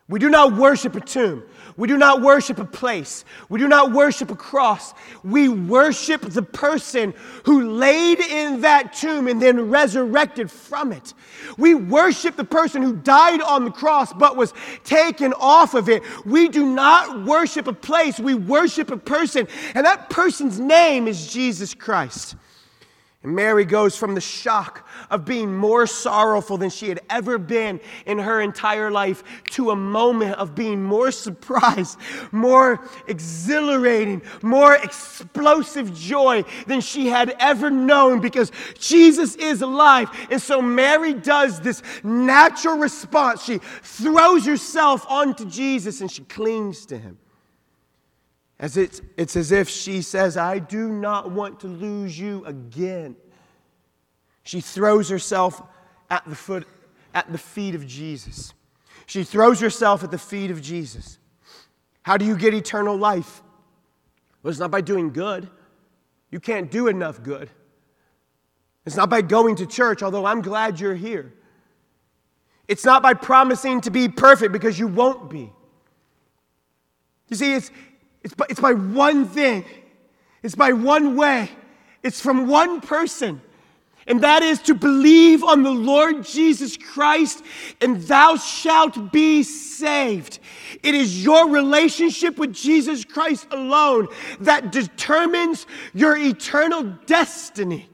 We 0.10 0.20
do 0.20 0.30
not 0.30 0.54
worship 0.54 0.96
a 0.96 1.00
tomb. 1.00 1.44
We 1.78 1.88
do 1.88 1.98
not 1.98 2.22
worship 2.22 2.60
a 2.60 2.66
place. 2.66 3.24
We 3.50 3.58
do 3.58 3.68
not 3.68 3.94
worship 3.94 4.30
a 4.32 4.36
cross. 4.36 4.94
We 5.24 5.48
worship 5.48 6.22
the 6.22 6.44
person 6.44 7.14
who 7.46 7.72
laid 7.72 8.20
in 8.20 8.62
that 8.62 8.94
tomb 8.94 9.28
and 9.28 9.42
then 9.42 9.70
resurrected 9.70 10.52
from 10.52 10.92
it. 10.92 11.14
We 11.58 11.74
worship 11.74 12.36
the 12.36 12.44
person 12.44 12.82
who 12.82 12.98
died 12.98 13.42
on 13.42 13.64
the 13.64 13.72
cross 13.72 14.12
but 14.14 14.36
was 14.36 14.54
taken 14.84 15.34
off 15.40 15.74
of 15.74 15.88
it. 15.88 16.04
We 16.26 16.50
do 16.50 16.66
not 16.66 17.26
worship 17.26 17.68
a 17.68 17.74
place. 17.74 18.20
We 18.20 18.36
worship 18.36 18.92
a 18.92 18.98
person, 18.98 19.48
and 19.74 19.86
that 19.86 20.10
person's 20.10 20.60
name 20.60 21.08
is 21.08 21.32
Jesus 21.32 21.74
Christ. 21.74 22.36
And 23.24 23.36
Mary 23.36 23.64
goes 23.64 23.98
from 23.98 24.16
the 24.16 24.22
shock 24.22 24.88
of 25.10 25.24
being 25.24 25.56
more 25.56 25.88
sorrowful 25.88 26.58
than 26.58 26.70
she 26.70 26.90
had 26.90 27.00
ever 27.10 27.38
been 27.38 27.80
in 28.06 28.20
her 28.20 28.42
entire 28.42 28.92
life 28.92 29.24
to 29.52 29.72
a 29.72 29.76
moment 29.76 30.36
of 30.36 30.56
being 30.56 30.84
more 30.84 31.10
surprised, 31.10 31.98
more 32.34 32.86
exhilarating, 33.08 34.22
more 34.42 34.76
explosive 34.76 35.94
joy 35.94 36.44
than 36.68 36.82
she 36.82 37.08
had 37.08 37.34
ever 37.40 37.70
known 37.70 38.20
because 38.20 38.52
Jesus 38.78 39.36
is 39.38 39.62
alive. 39.62 40.10
And 40.30 40.42
so 40.42 40.62
Mary 40.62 41.14
does 41.14 41.62
this 41.62 41.82
natural 42.04 42.78
response. 42.78 43.44
She 43.44 43.60
throws 43.84 44.46
herself 44.46 45.06
onto 45.10 45.46
Jesus 45.46 46.02
and 46.02 46.12
she 46.12 46.24
clings 46.24 46.86
to 46.88 46.98
him. 46.98 47.18
As 48.64 48.78
it's, 48.78 49.02
it's 49.18 49.36
as 49.36 49.52
if 49.52 49.68
she 49.68 50.02
says, 50.02 50.38
I 50.38 50.58
do 50.58 50.88
not 50.88 51.30
want 51.30 51.60
to 51.60 51.68
lose 51.68 52.18
you 52.18 52.46
again. 52.46 53.18
She 54.44 54.62
throws 54.62 55.10
herself 55.10 55.62
at 56.10 56.24
the 56.26 56.36
foot, 56.36 56.66
at 57.14 57.30
the 57.30 57.38
feet 57.38 57.76
of 57.76 57.86
Jesus. 57.86 58.54
She 59.06 59.26
throws 59.26 59.60
herself 59.60 60.02
at 60.06 60.12
the 60.12 60.18
feet 60.18 60.50
of 60.50 60.62
Jesus. 60.62 61.18
How 62.04 62.16
do 62.16 62.24
you 62.24 62.38
get 62.38 62.54
eternal 62.54 62.96
life? 62.96 63.44
Well, 64.42 64.52
it's 64.52 64.62
not 64.62 64.72
by 64.72 64.80
doing 64.80 65.12
good. 65.12 65.50
You 66.32 66.40
can't 66.40 66.72
do 66.72 66.88
enough 66.88 67.22
good. 67.22 67.50
It's 68.86 68.96
not 68.96 69.10
by 69.10 69.24
going 69.24 69.58
to 69.58 69.66
church, 69.66 70.02
although 70.02 70.26
I'm 70.26 70.42
glad 70.42 70.80
you're 70.80 70.96
here. 70.96 71.34
It's 72.70 72.86
not 72.86 73.04
by 73.04 73.14
promising 73.14 73.82
to 73.82 73.92
be 73.92 74.08
perfect 74.08 74.54
because 74.54 74.80
you 74.80 74.88
won't 74.88 75.30
be. 75.30 75.52
You 77.28 77.36
see, 77.36 77.56
it's, 77.56 77.70
it's 78.24 78.34
by, 78.34 78.46
it's 78.50 78.60
by 78.60 78.74
one 78.74 79.26
thing, 79.26 79.66
it's 80.42 80.56
by 80.56 80.72
one 80.74 81.16
way, 81.16 81.50
it's 82.02 82.22
from 82.22 82.48
one 82.48 82.82
person. 82.82 83.42
And 84.06 84.22
that 84.22 84.44
is 84.44 84.60
to 84.64 84.74
believe 84.74 85.44
on 85.44 85.64
the 85.64 85.72
Lord 85.72 86.26
Jesus 86.26 86.76
Christ, 86.76 87.42
and 87.80 88.02
thou 88.02 88.36
shalt 88.36 89.14
be 89.14 89.44
saved. 89.44 90.40
It 90.82 90.94
is 90.94 91.24
your 91.24 91.50
relationship 91.50 92.38
with 92.38 92.54
Jesus 92.54 93.06
Christ 93.06 93.48
alone 93.52 94.10
that 94.42 94.74
determines 94.74 95.68
your 95.94 96.18
eternal 96.18 96.84
destiny. 97.06 97.90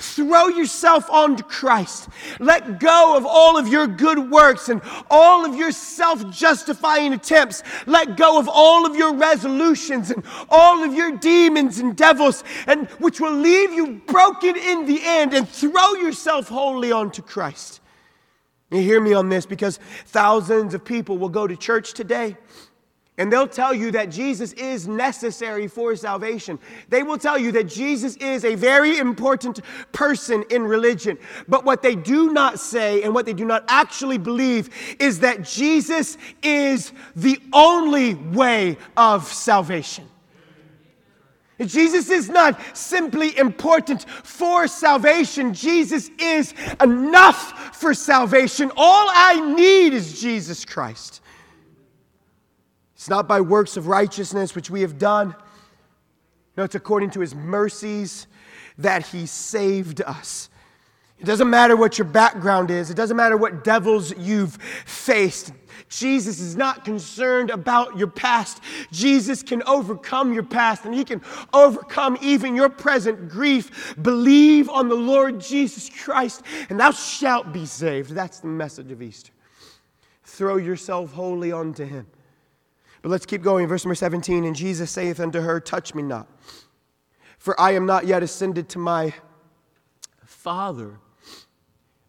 Throw 0.00 0.48
yourself 0.48 1.10
onto 1.10 1.42
Christ. 1.42 2.08
Let 2.38 2.80
go 2.80 3.18
of 3.18 3.26
all 3.26 3.58
of 3.58 3.68
your 3.68 3.86
good 3.86 4.30
works 4.30 4.70
and 4.70 4.80
all 5.10 5.44
of 5.44 5.54
your 5.54 5.72
self 5.72 6.30
justifying 6.30 7.12
attempts. 7.12 7.62
Let 7.86 8.16
go 8.16 8.38
of 8.38 8.48
all 8.48 8.86
of 8.86 8.96
your 8.96 9.14
resolutions 9.14 10.10
and 10.10 10.24
all 10.48 10.82
of 10.82 10.94
your 10.94 11.18
demons 11.18 11.80
and 11.80 11.94
devils, 11.94 12.44
and 12.66 12.88
which 12.98 13.20
will 13.20 13.34
leave 13.34 13.74
you 13.74 14.00
broken 14.06 14.56
in 14.56 14.86
the 14.86 15.00
end, 15.04 15.34
and 15.34 15.46
throw 15.46 15.92
yourself 15.92 16.48
wholly 16.48 16.90
onto 16.92 17.20
Christ. 17.20 17.80
You 18.70 18.80
hear 18.80 19.02
me 19.02 19.12
on 19.12 19.28
this 19.28 19.44
because 19.44 19.78
thousands 20.06 20.72
of 20.72 20.82
people 20.82 21.18
will 21.18 21.28
go 21.28 21.46
to 21.46 21.56
church 21.56 21.92
today 21.92 22.38
and 23.18 23.30
they'll 23.30 23.46
tell 23.46 23.74
you 23.74 23.90
that 23.90 24.10
Jesus 24.10 24.52
is 24.54 24.88
necessary 24.88 25.68
for 25.68 25.94
salvation. 25.94 26.58
They 26.88 27.02
will 27.02 27.18
tell 27.18 27.36
you 27.36 27.52
that 27.52 27.64
Jesus 27.64 28.16
is 28.16 28.44
a 28.44 28.54
very 28.54 28.96
important 28.96 29.60
person 29.92 30.44
in 30.48 30.62
religion. 30.62 31.18
But 31.46 31.64
what 31.64 31.82
they 31.82 31.94
do 31.94 32.32
not 32.32 32.58
say 32.58 33.02
and 33.02 33.12
what 33.12 33.26
they 33.26 33.34
do 33.34 33.44
not 33.44 33.64
actually 33.68 34.16
believe 34.16 34.70
is 34.98 35.20
that 35.20 35.42
Jesus 35.42 36.16
is 36.42 36.92
the 37.14 37.38
only 37.52 38.14
way 38.14 38.78
of 38.96 39.26
salvation. 39.26 40.08
Jesus 41.66 42.08
is 42.08 42.30
not 42.30 42.58
simply 42.74 43.36
important 43.36 44.08
for 44.08 44.66
salvation. 44.66 45.52
Jesus 45.52 46.10
is 46.18 46.54
enough 46.80 47.76
for 47.76 47.92
salvation. 47.92 48.72
All 48.76 49.08
I 49.10 49.54
need 49.54 49.92
is 49.92 50.20
Jesus 50.20 50.64
Christ. 50.64 51.20
It's 53.00 53.08
not 53.08 53.26
by 53.26 53.40
works 53.40 53.78
of 53.78 53.86
righteousness 53.86 54.54
which 54.54 54.68
we 54.68 54.82
have 54.82 54.98
done. 54.98 55.34
No, 56.58 56.64
it's 56.64 56.74
according 56.74 57.12
to 57.12 57.20
his 57.20 57.34
mercies 57.34 58.26
that 58.76 59.06
he 59.06 59.24
saved 59.24 60.02
us. 60.02 60.50
It 61.18 61.24
doesn't 61.24 61.48
matter 61.48 61.76
what 61.76 61.96
your 61.96 62.04
background 62.04 62.70
is, 62.70 62.90
it 62.90 62.98
doesn't 62.98 63.16
matter 63.16 63.38
what 63.38 63.64
devils 63.64 64.14
you've 64.18 64.54
faced. 64.84 65.54
Jesus 65.88 66.40
is 66.40 66.56
not 66.56 66.84
concerned 66.84 67.48
about 67.48 67.96
your 67.96 68.06
past. 68.06 68.62
Jesus 68.92 69.42
can 69.42 69.62
overcome 69.62 70.34
your 70.34 70.42
past 70.42 70.84
and 70.84 70.94
he 70.94 71.02
can 71.02 71.22
overcome 71.54 72.18
even 72.20 72.54
your 72.54 72.68
present 72.68 73.30
grief. 73.30 73.94
Believe 74.02 74.68
on 74.68 74.90
the 74.90 74.94
Lord 74.94 75.40
Jesus 75.40 75.88
Christ 75.88 76.42
and 76.68 76.78
thou 76.78 76.90
shalt 76.90 77.50
be 77.50 77.64
saved. 77.64 78.10
That's 78.10 78.40
the 78.40 78.48
message 78.48 78.92
of 78.92 79.00
Easter. 79.00 79.32
Throw 80.22 80.58
yourself 80.58 81.14
wholly 81.14 81.50
onto 81.50 81.86
him. 81.86 82.06
But 83.02 83.10
let's 83.10 83.26
keep 83.26 83.42
going. 83.42 83.66
Verse 83.66 83.84
number 83.84 83.94
17 83.94 84.44
And 84.44 84.54
Jesus 84.54 84.90
saith 84.90 85.20
unto 85.20 85.40
her, 85.40 85.60
Touch 85.60 85.94
me 85.94 86.02
not, 86.02 86.28
for 87.38 87.58
I 87.60 87.72
am 87.72 87.86
not 87.86 88.06
yet 88.06 88.22
ascended 88.22 88.68
to 88.70 88.78
my 88.78 89.14
Father. 90.24 90.98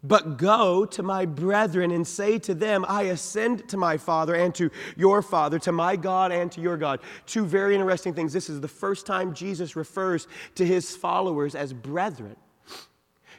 But 0.04 0.38
go 0.38 0.86
to 0.86 1.04
my 1.04 1.26
brethren 1.26 1.92
and 1.92 2.08
say 2.08 2.40
to 2.40 2.56
them, 2.56 2.86
I 2.88 3.04
ascend 3.04 3.70
to 3.70 3.78
my 3.78 3.98
Father 3.98 4.34
and 4.34 4.54
to 4.56 4.72
your 4.98 5.22
Father, 5.22 5.60
to 5.60 5.72
my 5.72 5.96
God 5.96 6.32
and 6.32 6.52
to 6.54 6.62
your 6.62 6.76
God. 6.76 7.02
Two 7.28 7.46
very 7.46 7.76
interesting 7.76 8.16
things. 8.16 8.34
This 8.34 8.50
is 8.50 8.60
the 8.60 8.68
first 8.68 9.06
time 9.06 9.36
Jesus 9.36 9.76
refers 9.76 10.28
to 10.56 10.66
his 10.66 10.96
followers 10.96 11.54
as 11.54 11.72
brethren. 11.72 12.36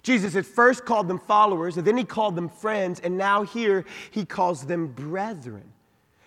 Jesus 0.05 0.35
had 0.35 0.47
first 0.47 0.85
called 0.85 1.09
them 1.09 1.19
followers, 1.19 1.77
and 1.77 1.87
then 1.87 1.97
he 1.97 2.05
called 2.05 2.37
them 2.37 2.49
friends, 2.49 3.01
and 3.01 3.17
now 3.17 3.43
here 3.43 3.85
he 4.11 4.25
calls 4.25 4.65
them 4.65 4.87
brethren. 4.89 5.72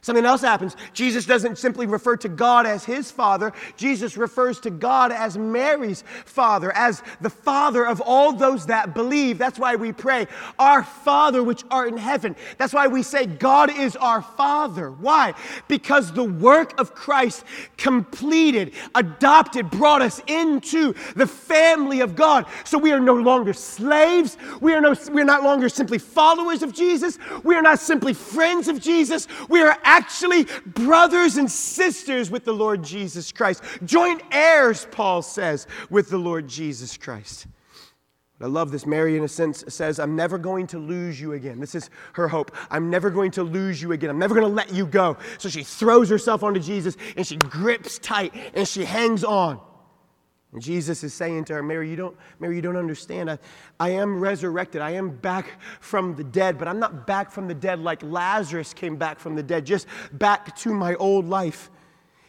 Something 0.06 0.26
else 0.26 0.42
happens. 0.42 0.76
Jesus 0.94 1.26
doesn't 1.26 1.58
simply 1.58 1.88
refer 1.88 2.16
to 2.18 2.30
God 2.30 2.68
as 2.68 2.86
his 2.86 3.10
father, 3.10 3.52
Jesus 3.76 4.18
refers 4.18 4.60
to 4.60 4.70
God 4.70 5.12
as 5.12 5.36
Mary's 5.36 6.04
father, 6.26 6.72
as 6.74 7.02
the 7.22 7.30
father 7.32 7.88
of 7.88 8.02
all 8.02 8.32
those 8.32 8.68
that 8.68 8.94
believe. 8.94 9.40
That's 9.40 9.58
why 9.58 9.76
we 9.76 9.92
pray, 9.92 10.28
Our 10.60 10.84
Father 10.84 11.44
which 11.44 11.64
art 11.72 11.88
in 11.88 11.98
heaven. 11.98 12.36
That's 12.60 12.72
why 12.72 12.86
we 12.86 13.02
say, 13.02 13.26
God 13.26 13.76
is 13.76 13.96
our 13.96 14.22
father. 14.22 14.92
Why? 14.92 15.34
Because 15.68 16.14
the 16.14 16.24
work 16.24 16.80
of 16.80 16.94
Christ 16.94 17.44
completed, 17.78 18.74
adopted, 18.94 19.72
brought 19.72 20.04
us 20.04 20.22
into 20.28 20.94
the 21.16 21.26
family 21.26 22.02
of 22.02 22.16
God. 22.16 22.46
So 22.64 22.78
we 22.78 22.92
are 22.92 23.00
no 23.00 23.16
longer 23.16 23.54
slaves. 23.54 24.38
We 24.62 24.76
are, 24.76 24.82
no, 24.82 24.96
we 25.12 25.24
are 25.24 25.26
not 25.26 25.42
longer 25.42 25.68
simply 25.68 25.98
followers 25.98 26.62
of 26.62 26.74
Jesus. 26.74 27.18
We 27.44 27.56
are 27.56 27.64
not 27.64 27.80
simply 27.80 28.14
friends 28.14 28.68
of 28.68 28.80
Jesus. 28.80 29.28
We 29.50 29.64
are 29.64 29.80
actually 29.96 30.46
brothers 30.66 31.38
and 31.38 31.50
sisters 31.50 32.30
with 32.30 32.44
the 32.44 32.54
Lord 32.54 32.84
Jesus 32.84 33.32
Christ. 33.32 33.64
Joint 33.86 34.22
heirs, 34.32 34.88
Paul 34.92 35.22
says, 35.22 35.68
with 35.90 36.10
the 36.10 36.18
Lord 36.18 36.48
Jesus 36.48 36.98
Christ. 36.98 37.48
I 38.42 38.48
love 38.48 38.70
this. 38.72 38.86
Mary, 38.86 39.16
in 39.16 39.24
a 39.24 39.30
sense, 39.30 39.64
says, 39.70 39.98
I'm 39.98 40.16
never 40.16 40.38
going 40.38 40.68
to 40.68 40.78
lose 40.78 41.20
you 41.22 41.34
again. 41.34 41.62
This 41.62 41.74
is 41.74 41.90
her 42.14 42.28
hope. 42.28 42.52
I'm 42.70 42.90
never 42.90 43.10
going 43.10 43.32
to 43.32 43.44
lose 43.44 43.82
you 43.82 43.94
again. 43.94 44.10
I'm 44.10 44.20
never 44.20 44.36
going 44.36 44.46
to 44.46 44.54
let 44.54 44.74
you 44.74 44.86
go. 44.86 45.16
So 45.38 45.48
she 45.48 45.64
throws 45.64 46.10
herself 46.10 46.44
onto 46.44 46.60
Jesus 46.60 46.98
and 47.16 47.26
she 47.26 47.38
grips 47.38 47.98
tight 47.98 48.34
and 48.54 48.68
she 48.68 48.84
hangs 48.84 49.24
on. 49.24 49.62
Jesus 50.60 51.04
is 51.04 51.14
saying 51.14 51.46
to 51.46 51.54
her, 51.54 51.64
Mary, 51.64 51.90
you 51.90 51.96
don't, 51.96 52.16
Mary, 52.40 52.56
you 52.56 52.62
don't 52.62 52.78
understand. 52.78 53.30
I, 53.30 53.40
I 53.80 53.90
am 53.90 54.20
resurrected. 54.20 54.82
I 54.82 54.92
am 54.92 55.10
back 55.10 55.60
from 55.82 56.16
the 56.16 56.24
dead, 56.24 56.58
but 56.58 56.68
I'm 56.68 56.80
not 56.80 57.06
back 57.06 57.30
from 57.32 57.48
the 57.48 57.54
dead 57.54 57.80
like 57.80 58.02
Lazarus 58.04 58.74
came 58.74 58.96
back 58.96 59.20
from 59.20 59.36
the 59.36 59.44
dead, 59.44 59.66
just 59.66 59.88
back 60.14 60.56
to 60.58 60.74
my 60.74 60.96
old 60.96 61.28
life. 61.28 61.70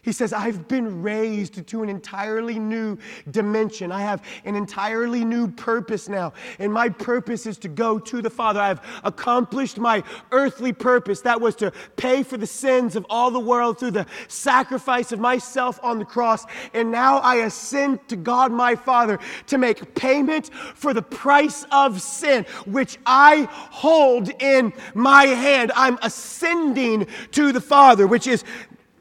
He 0.07 0.13
says, 0.13 0.33
I've 0.33 0.69
been 0.69 1.03
raised 1.03 1.67
to 1.67 1.83
an 1.83 1.89
entirely 1.89 2.61
new 2.61 2.97
dimension. 3.29 3.91
I 3.91 4.03
have 4.03 4.23
an 4.45 4.55
entirely 4.55 5.25
new 5.25 5.49
purpose 5.49 6.09
now. 6.09 6.33
And 6.61 6.73
my 6.73 6.91
purpose 6.91 7.45
is 7.45 7.59
to 7.59 7.69
go 7.69 7.99
to 7.99 8.23
the 8.23 8.31
Father. 8.31 8.61
I've 8.61 8.81
accomplished 9.03 9.79
my 9.79 10.05
earthly 10.31 10.73
purpose. 10.73 11.23
That 11.23 11.41
was 11.41 11.57
to 11.57 11.73
pay 11.97 12.23
for 12.23 12.37
the 12.37 12.47
sins 12.47 12.95
of 12.95 13.05
all 13.11 13.33
the 13.33 13.41
world 13.41 13.81
through 13.81 13.91
the 13.91 14.07
sacrifice 14.29 15.11
of 15.11 15.19
myself 15.19 15.81
on 15.83 15.99
the 15.99 16.05
cross. 16.05 16.47
And 16.73 16.93
now 16.93 17.19
I 17.19 17.39
ascend 17.39 18.07
to 18.07 18.15
God 18.15 18.53
my 18.53 18.77
Father 18.77 19.19
to 19.49 19.59
make 19.59 19.97
payment 19.97 20.55
for 20.77 20.95
the 20.95 21.03
price 21.03 21.67
of 21.73 22.01
sin, 22.01 22.47
which 22.65 22.97
I 23.07 23.49
hold 23.51 24.31
in 24.41 24.73
my 24.95 25.25
hand. 25.25 25.73
I'm 25.75 25.99
ascending 26.01 27.09
to 27.33 27.51
the 27.51 27.61
Father, 27.61 28.07
which 28.07 28.29
is 28.29 28.45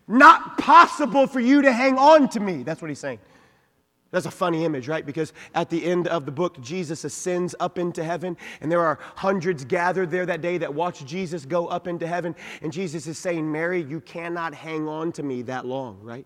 not 0.07 0.57
possible 0.57 1.27
for 1.27 1.39
you 1.39 1.61
to 1.61 1.71
hang 1.71 1.97
on 1.97 2.29
to 2.29 2.39
me. 2.39 2.63
That's 2.63 2.81
what 2.81 2.89
he's 2.89 2.99
saying. 2.99 3.19
That's 4.11 4.27
a 4.27 4.31
funny 4.31 4.63
image, 4.63 4.87
right? 4.87 5.05
Because 5.05 5.33
at 5.55 5.69
the 5.69 5.83
end 5.83 6.07
of 6.07 6.25
the 6.25 6.31
book, 6.31 6.61
Jesus 6.61 7.03
ascends 7.03 7.53
up 7.59 7.77
into 7.77 8.03
heaven, 8.03 8.37
and 8.61 8.71
there 8.71 8.79
are 8.79 8.97
hundreds 9.15 9.65
gathered 9.65 10.09
there 10.09 10.25
that 10.25 10.41
day 10.41 10.57
that 10.57 10.73
watch 10.73 11.05
Jesus 11.05 11.45
go 11.45 11.67
up 11.67 11.87
into 11.87 12.07
heaven. 12.07 12.33
And 12.61 12.71
Jesus 12.71 13.07
is 13.07 13.17
saying, 13.17 13.51
Mary, 13.51 13.81
you 13.81 13.99
cannot 13.99 14.53
hang 14.53 14.87
on 14.87 15.11
to 15.13 15.23
me 15.23 15.41
that 15.43 15.65
long, 15.65 15.99
right? 16.01 16.25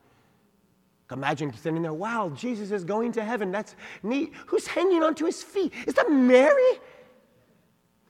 Imagine 1.11 1.51
sitting 1.53 1.81
there, 1.81 1.93
wow, 1.93 2.29
Jesus 2.35 2.69
is 2.69 2.83
going 2.83 3.11
to 3.13 3.23
heaven. 3.23 3.51
That's 3.51 3.75
neat. 4.03 4.33
Who's 4.45 4.67
hanging 4.67 5.01
onto 5.01 5.25
his 5.25 5.41
feet? 5.41 5.73
Is 5.87 5.95
that 5.95 6.11
Mary? 6.11 6.79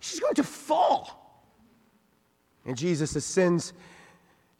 She's 0.01 0.19
going 0.19 0.35
to 0.35 0.43
fall. 0.43 1.45
And 2.65 2.75
Jesus 2.75 3.15
ascends 3.15 3.71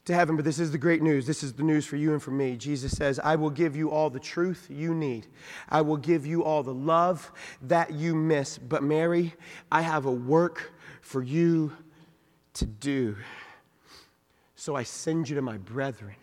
to 0.06 0.14
heaven, 0.14 0.34
but 0.36 0.44
this 0.44 0.58
is 0.58 0.72
the 0.72 0.78
great 0.78 1.02
news. 1.02 1.26
This 1.26 1.42
is 1.42 1.52
the 1.52 1.62
news 1.62 1.84
for 1.84 1.96
you 1.96 2.12
and 2.12 2.22
for 2.22 2.30
me. 2.30 2.56
Jesus 2.56 2.92
says, 2.92 3.20
I 3.22 3.36
will 3.36 3.50
give 3.50 3.76
you 3.76 3.90
all 3.90 4.10
the 4.10 4.20
truth 4.20 4.66
you 4.70 4.94
need. 4.94 5.26
I 5.68 5.82
will 5.82 5.98
give 5.98 6.26
you 6.26 6.42
all 6.42 6.62
the 6.62 6.74
love 6.74 7.30
that 7.62 7.92
you 7.92 8.14
miss. 8.14 8.58
But, 8.58 8.82
Mary, 8.82 9.34
I 9.70 9.82
have 9.82 10.06
a 10.06 10.12
work 10.12 10.72
for 11.02 11.22
you 11.22 11.72
to 12.54 12.66
do. 12.66 13.16
So 14.56 14.74
I 14.74 14.82
send 14.82 15.28
you 15.28 15.36
to 15.36 15.42
my 15.42 15.58
brethren. 15.58 16.16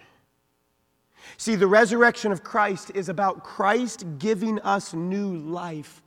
See, 1.37 1.55
the 1.55 1.67
resurrection 1.67 2.31
of 2.31 2.43
Christ 2.43 2.91
is 2.95 3.09
about 3.09 3.43
Christ 3.43 4.05
giving 4.17 4.59
us 4.61 4.93
new 4.93 5.35
life 5.35 6.01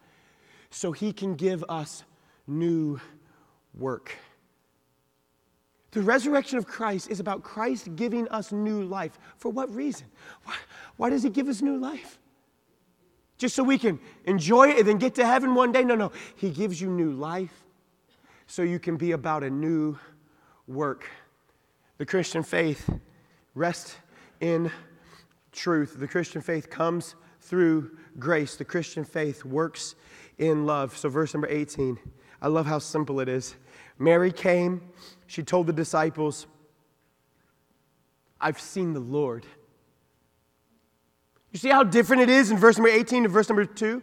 so 0.71 0.93
he 0.93 1.13
can 1.13 1.35
give 1.35 1.65
us 1.69 2.05
new 2.47 3.01
work. 3.75 4.17
The 5.93 6.03
resurrection 6.03 6.57
of 6.57 6.67
Christ 6.67 7.11
is 7.11 7.19
about 7.19 7.43
Christ 7.43 7.97
giving 7.97 8.29
us 8.29 8.53
new 8.53 8.83
life. 8.83 9.19
For 9.37 9.51
what 9.51 9.75
reason? 9.75 10.07
Why, 10.45 10.55
why, 10.97 11.11
does 11.11 11.23
He 11.23 11.31
give 11.31 11.49
us 11.49 11.63
new 11.63 11.77
life? 11.77 12.19
Just 13.39 13.57
so 13.57 13.65
we 13.65 13.79
can 13.79 13.99
enjoy 14.25 14.69
it 14.69 14.79
and 14.79 14.87
then 14.87 14.99
get 14.99 15.15
to 15.17 15.27
heaven 15.27 15.55
one 15.55 15.73
day? 15.73 15.83
No, 15.83 15.97
no. 15.97 16.13
He 16.37 16.51
gives 16.51 16.81
you 16.81 16.91
new 16.91 17.11
life 17.11 17.65
so 18.47 18.63
you 18.63 18.79
can 18.79 18.97
be 18.97 19.13
about 19.13 19.43
a 19.43 19.51
new 19.51 19.99
work. 20.69 21.09
The 21.99 22.07
Christian 22.07 22.43
faith 22.43 22.89
rests 23.55 23.97
in 24.41 24.71
truth. 25.53 25.99
The 25.99 26.09
Christian 26.09 26.41
faith 26.41 26.71
comes 26.71 27.15
through 27.41 27.91
grace. 28.19 28.57
The 28.57 28.65
Christian 28.65 29.05
faith 29.05 29.45
works 29.45 29.97
in 30.39 30.67
love. 30.67 30.97
So, 30.97 31.09
verse 31.09 31.35
number 31.35 31.49
18, 31.49 31.99
I 32.43 32.49
love 32.49 32.67
how 32.67 32.79
simple 32.79 33.21
it 33.21 33.29
is. 33.29 33.57
Mary 34.01 34.33
came 34.33 34.81
she 35.31 35.45
told 35.45 35.69
the 35.69 35.73
disciples, 35.73 36.49
I've 38.41 38.59
seen 38.59 38.95
the 38.95 39.01
Lord. 39.01 39.47
You 41.53 41.59
see 41.61 41.69
how 41.69 41.85
different 41.85 42.23
it 42.23 42.29
is 42.29 42.51
in 42.51 42.57
verse 42.57 42.79
number 42.79 42.91
18 42.91 43.23
to 43.23 43.29
verse 43.29 43.49
number 43.49 43.65
2? 43.65 44.03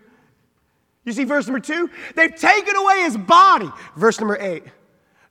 You 1.04 1.12
see 1.12 1.26
verse 1.26 1.48
number 1.48 1.60
2? 1.60 1.90
They've 2.16 2.34
taken 2.34 2.78
away 2.78 3.02
his 3.02 3.18
body. 3.18 3.70
Verse 3.98 4.22
number 4.22 4.38
8. 4.40 4.64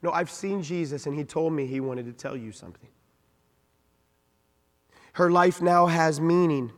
No, 0.02 0.10
I've 0.10 0.30
seen 0.30 0.62
Jesus 0.62 1.06
and 1.06 1.16
he 1.16 1.24
told 1.24 1.54
me 1.54 1.66
he 1.66 1.80
wanted 1.80 2.04
to 2.04 2.12
tell 2.12 2.36
you 2.36 2.52
something. 2.52 2.90
Her 5.14 5.30
life 5.30 5.62
now 5.62 5.86
has 5.86 6.20
meaning. 6.20 6.72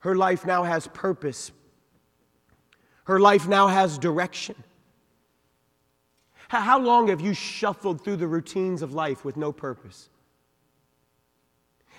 Her 0.00 0.16
life 0.16 0.44
now 0.44 0.64
has 0.64 0.88
purpose. 0.88 1.52
Her 3.04 3.20
life 3.20 3.46
now 3.46 3.68
has 3.68 3.98
direction. 3.98 4.56
How 6.48 6.78
long 6.78 7.08
have 7.08 7.20
you 7.20 7.34
shuffled 7.34 8.04
through 8.04 8.16
the 8.16 8.26
routines 8.26 8.82
of 8.82 8.94
life 8.94 9.24
with 9.24 9.36
no 9.36 9.52
purpose? 9.52 10.08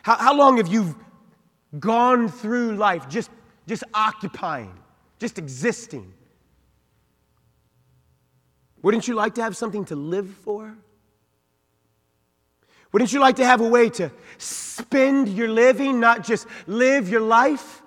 How, 0.04 0.16
how 0.16 0.36
long 0.36 0.58
have 0.58 0.68
you 0.68 0.98
gone 1.80 2.30
through 2.30 2.76
life 2.76 3.10
just, 3.10 3.30
just 3.68 3.84
occupying, 3.94 4.74
just 5.20 5.38
existing? 5.38 6.14
Wouldn't 8.82 9.08
you 9.08 9.16
like 9.16 9.36
to 9.36 9.44
have 9.44 9.58
something 9.58 9.84
to 9.86 9.96
live 9.96 10.30
for? 10.30 10.78
Wouldn't 12.92 13.12
you 13.12 13.20
like 13.20 13.36
to 13.38 13.46
have 13.46 13.60
a 13.60 13.68
way 13.68 13.90
to 13.90 14.12
spend 14.38 15.28
your 15.30 15.50
living, 15.50 16.00
not 16.00 16.24
just 16.24 16.48
live 16.68 17.10
your 17.10 17.22
life? 17.22 17.82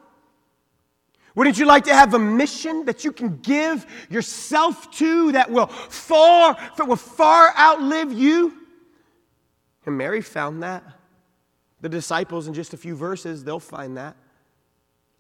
Wouldn't 1.35 1.59
you 1.59 1.67
like 1.67 1.85
to 1.85 1.95
have 1.95 2.15
a 2.15 2.19
mission 2.19 2.85
that 2.87 3.05
you 3.05 3.13
can 3.13 3.39
give 3.39 3.87
yourself 4.11 4.91
to 4.97 5.33
that 5.33 5.51
will 5.51 5.67
far, 5.67 6.55
that 6.77 6.87
will 6.87 6.97
far 6.97 7.57
outlive 7.57 8.13
you? 8.13 8.55
And 9.87 9.97
Mary 9.97 10.21
found 10.21 10.63
that. 10.63 10.85
The 11.81 11.89
disciples, 11.89 12.47
in 12.47 12.55
just 12.55 12.75
a 12.75 12.77
few 12.77 12.95
verses, 12.95 13.45
they'll 13.45 13.61
find 13.61 13.97
that. 13.97 14.17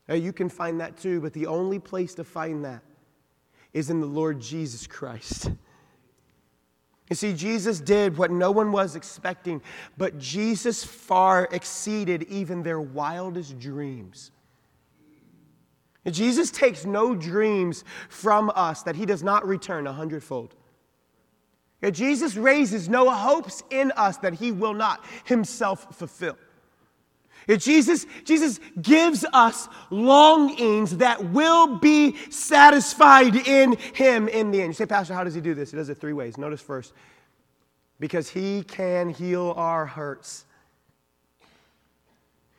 You 0.08 0.32
can 0.32 0.48
find 0.48 0.80
that 0.80 0.98
too, 0.98 1.20
but 1.20 1.32
the 1.32 1.46
only 1.46 1.78
place 1.78 2.14
to 2.16 2.24
find 2.24 2.64
that 2.64 2.82
is 3.72 3.88
in 3.88 4.00
the 4.00 4.06
Lord 4.06 4.40
Jesus 4.40 4.86
Christ. 4.86 5.50
You 7.08 7.16
see, 7.16 7.32
Jesus 7.32 7.80
did 7.80 8.18
what 8.18 8.30
no 8.30 8.50
one 8.50 8.72
was 8.72 8.96
expecting, 8.96 9.62
but 9.96 10.18
Jesus 10.18 10.84
far 10.84 11.48
exceeded 11.52 12.24
even 12.24 12.62
their 12.62 12.80
wildest 12.80 13.58
dreams. 13.58 14.32
Jesus 16.08 16.50
takes 16.50 16.86
no 16.86 17.14
dreams 17.14 17.84
from 18.08 18.50
us 18.54 18.82
that 18.84 18.96
he 18.96 19.04
does 19.04 19.22
not 19.22 19.46
return 19.46 19.86
a 19.86 19.92
hundredfold. 19.92 20.54
Jesus 21.92 22.36
raises 22.36 22.88
no 22.88 23.10
hopes 23.10 23.62
in 23.70 23.92
us 23.92 24.18
that 24.18 24.34
he 24.34 24.52
will 24.52 24.74
not 24.74 25.04
himself 25.24 25.96
fulfill. 25.96 26.36
Jesus, 27.48 28.06
Jesus 28.24 28.60
gives 28.80 29.24
us 29.32 29.68
longings 29.90 30.98
that 30.98 31.24
will 31.30 31.78
be 31.78 32.16
satisfied 32.30 33.34
in 33.34 33.76
him 33.94 34.28
in 34.28 34.50
the 34.50 34.60
end. 34.60 34.68
You 34.68 34.74
say, 34.74 34.86
Pastor, 34.86 35.14
how 35.14 35.24
does 35.24 35.34
he 35.34 35.40
do 35.40 35.54
this? 35.54 35.70
He 35.70 35.76
does 35.76 35.88
it 35.88 35.96
three 35.96 36.12
ways. 36.12 36.36
Notice 36.38 36.60
first, 36.60 36.92
because 37.98 38.28
he 38.28 38.62
can 38.62 39.08
heal 39.08 39.54
our 39.56 39.86
hurts. 39.86 40.44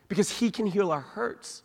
Because 0.08 0.30
he 0.30 0.52
can 0.52 0.66
heal 0.66 0.92
our 0.92 1.02
hurts. 1.02 1.64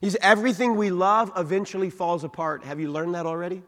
He's 0.00 0.16
everything 0.16 0.76
we 0.76 0.90
love 0.90 1.32
eventually 1.36 1.90
falls 1.90 2.24
apart. 2.24 2.64
Have 2.64 2.80
you 2.80 2.90
learned 2.90 3.14
that 3.14 3.26
already? 3.26 3.62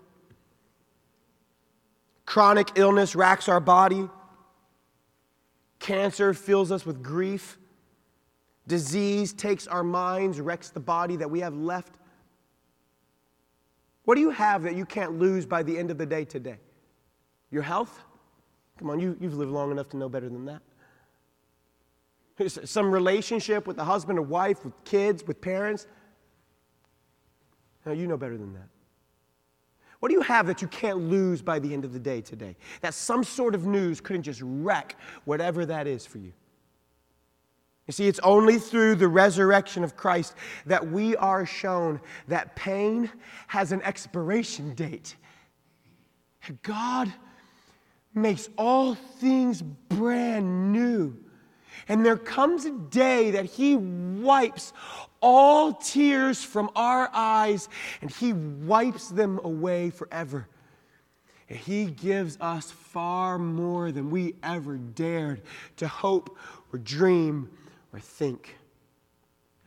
Chronic 2.26 2.72
illness 2.74 3.14
racks 3.14 3.48
our 3.48 3.60
body. 3.60 4.08
Cancer 5.78 6.34
fills 6.34 6.70
us 6.70 6.84
with 6.84 7.02
grief. 7.02 7.58
Disease 8.66 9.32
takes 9.32 9.66
our 9.66 9.82
minds, 9.82 10.40
wrecks 10.40 10.68
the 10.70 10.80
body 10.80 11.16
that 11.16 11.30
we 11.30 11.40
have 11.40 11.54
left. 11.54 11.94
What 14.04 14.16
do 14.16 14.20
you 14.20 14.30
have 14.30 14.62
that 14.64 14.74
you 14.74 14.84
can't 14.84 15.18
lose 15.18 15.46
by 15.46 15.62
the 15.62 15.78
end 15.78 15.90
of 15.90 15.98
the 15.98 16.06
day 16.06 16.24
today? 16.24 16.58
Your 17.50 17.62
health? 17.62 17.98
Come 18.78 18.90
on, 18.90 19.00
you, 19.00 19.16
you've 19.20 19.34
lived 19.34 19.50
long 19.50 19.70
enough 19.70 19.88
to 19.90 19.96
know 19.96 20.08
better 20.08 20.28
than 20.28 20.44
that. 20.46 20.62
Some 22.48 22.92
relationship 22.92 23.66
with 23.66 23.78
a 23.78 23.84
husband 23.84 24.18
or 24.18 24.22
wife, 24.22 24.64
with 24.64 24.84
kids, 24.84 25.24
with 25.26 25.40
parents. 25.40 25.86
No, 27.88 27.94
you 27.94 28.06
know 28.06 28.18
better 28.18 28.36
than 28.36 28.52
that. 28.52 28.68
What 30.00 30.10
do 30.10 30.14
you 30.14 30.20
have 30.20 30.46
that 30.46 30.60
you 30.60 30.68
can't 30.68 30.98
lose 30.98 31.40
by 31.40 31.58
the 31.58 31.72
end 31.72 31.86
of 31.86 31.94
the 31.94 31.98
day 31.98 32.20
today? 32.20 32.54
That 32.82 32.92
some 32.92 33.24
sort 33.24 33.54
of 33.54 33.64
news 33.64 33.98
couldn't 33.98 34.24
just 34.24 34.42
wreck 34.44 34.94
whatever 35.24 35.64
that 35.64 35.86
is 35.86 36.04
for 36.04 36.18
you. 36.18 36.34
You 37.86 37.92
see, 37.92 38.06
it's 38.06 38.18
only 38.18 38.58
through 38.58 38.96
the 38.96 39.08
resurrection 39.08 39.82
of 39.82 39.96
Christ 39.96 40.34
that 40.66 40.86
we 40.86 41.16
are 41.16 41.46
shown 41.46 41.98
that 42.28 42.54
pain 42.56 43.10
has 43.46 43.72
an 43.72 43.80
expiration 43.80 44.74
date. 44.74 45.16
God 46.62 47.10
makes 48.12 48.50
all 48.58 48.96
things 48.96 49.62
brand 49.62 50.72
new. 50.72 51.16
And 51.88 52.04
there 52.04 52.18
comes 52.18 52.66
a 52.66 52.72
day 52.72 53.30
that 53.30 53.46
He 53.46 53.76
wipes 53.76 54.74
all 55.20 55.72
tears 55.72 56.42
from 56.42 56.70
our 56.76 57.10
eyes 57.12 57.68
and 58.00 58.10
He 58.10 58.32
wipes 58.32 59.08
them 59.08 59.40
away 59.42 59.90
forever. 59.90 60.46
And 61.48 61.58
He 61.58 61.86
gives 61.86 62.36
us 62.40 62.70
far 62.70 63.38
more 63.38 63.90
than 63.90 64.10
we 64.10 64.34
ever 64.42 64.76
dared 64.76 65.42
to 65.76 65.88
hope 65.88 66.36
or 66.72 66.78
dream 66.78 67.48
or 67.92 68.00
think. 68.00 68.57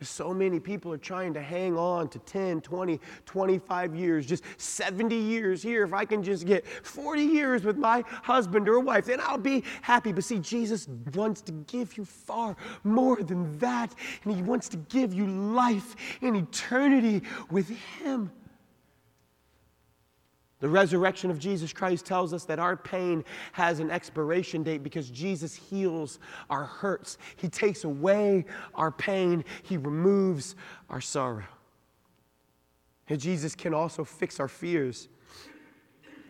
So 0.08 0.32
many 0.32 0.60
people 0.60 0.92
are 0.92 0.98
trying 0.98 1.34
to 1.34 1.42
hang 1.42 1.76
on 1.76 2.08
to 2.08 2.18
10, 2.20 2.60
20, 2.60 3.00
25 3.26 3.94
years, 3.94 4.26
just 4.26 4.44
70 4.56 5.14
years 5.14 5.62
here. 5.62 5.84
If 5.84 5.92
I 5.92 6.04
can 6.04 6.22
just 6.22 6.46
get 6.46 6.66
40 6.66 7.22
years 7.22 7.64
with 7.64 7.76
my 7.76 8.04
husband 8.22 8.68
or 8.68 8.80
wife, 8.80 9.06
then 9.06 9.20
I'll 9.20 9.38
be 9.38 9.64
happy. 9.82 10.12
But 10.12 10.24
see, 10.24 10.38
Jesus 10.38 10.88
wants 11.14 11.40
to 11.42 11.52
give 11.52 11.96
you 11.96 12.04
far 12.04 12.56
more 12.84 13.22
than 13.22 13.58
that. 13.58 13.94
And 14.24 14.34
He 14.34 14.42
wants 14.42 14.68
to 14.70 14.76
give 14.76 15.14
you 15.14 15.26
life 15.26 15.96
in 16.20 16.36
eternity 16.36 17.22
with 17.50 17.68
Him. 17.68 18.30
The 20.62 20.68
resurrection 20.68 21.28
of 21.28 21.40
Jesus 21.40 21.72
Christ 21.72 22.06
tells 22.06 22.32
us 22.32 22.44
that 22.44 22.60
our 22.60 22.76
pain 22.76 23.24
has 23.50 23.80
an 23.80 23.90
expiration 23.90 24.62
date 24.62 24.84
because 24.84 25.10
Jesus 25.10 25.56
heals 25.56 26.20
our 26.48 26.62
hurts. 26.62 27.18
He 27.34 27.48
takes 27.48 27.82
away 27.82 28.44
our 28.76 28.92
pain, 28.92 29.44
He 29.64 29.76
removes 29.76 30.54
our 30.88 31.00
sorrow. 31.00 31.42
And 33.08 33.20
Jesus 33.20 33.56
can 33.56 33.74
also 33.74 34.04
fix 34.04 34.38
our 34.38 34.46
fears. 34.46 35.08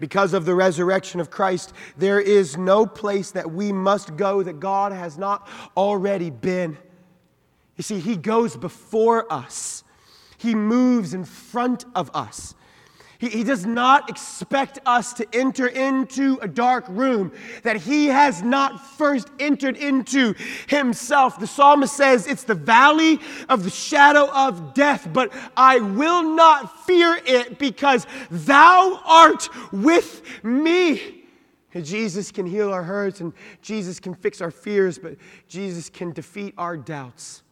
Because 0.01 0.33
of 0.33 0.47
the 0.47 0.55
resurrection 0.55 1.21
of 1.21 1.31
Christ, 1.31 1.75
there 1.99 2.19
is 2.19 2.57
no 2.57 2.87
place 2.87 3.33
that 3.33 3.53
we 3.53 3.71
must 3.71 4.17
go 4.17 4.43
that 4.43 4.61
God 4.61 4.93
has 4.93 5.19
not 5.19 5.47
already 5.77 6.31
been. 6.31 6.79
You 7.77 7.83
see, 7.83 8.01
He 8.01 8.17
goes 8.17 8.57
before 8.57 9.31
us, 9.31 9.85
He 10.39 10.55
moves 10.55 11.13
in 11.13 11.27
front 11.27 11.85
of 11.95 12.11
us. 12.15 12.55
He, 13.23 13.29
he 13.29 13.45
does 13.45 13.65
not 13.65 14.11
expect 14.11 14.81
us 14.85 15.13
to 15.13 15.27
enter 15.33 15.69
into 15.69 16.41
a 16.43 16.49
dark 16.49 16.85
room 16.89 17.31
that 17.63 17.77
he 17.77 18.09
has 18.09 18.43
not 18.43 18.85
first 18.97 19.29
entered 19.39 19.77
into 19.77 20.35
himself. 20.67 21.39
The 21.39 21.47
psalmist 21.47 21.97
says, 21.97 22.27
It's 22.27 22.43
the 22.43 22.57
valley 22.57 23.21
of 23.49 23.63
the 23.63 23.71
shadow 23.71 24.29
of 24.33 24.75
death, 24.75 25.09
but 25.13 25.33
I 25.57 25.79
will 25.79 26.35
not 26.35 26.85
fear 26.85 27.17
it 27.25 27.61
because 27.61 28.09
thou 28.29 29.01
art 29.05 29.49
with 29.73 30.23
me. 30.43 31.23
Jesus 31.81 32.33
can 32.33 32.45
heal 32.45 32.73
our 32.73 32.83
hurts 32.83 33.21
and 33.21 33.33
Jesus 33.63 34.01
can 34.01 34.15
fix 34.15 34.41
our 34.41 34.51
fears, 34.51 34.99
but 34.99 35.15
Jesus 35.47 35.89
can 35.89 36.11
defeat 36.11 36.55
our 36.59 36.77
doubts. 36.77 37.45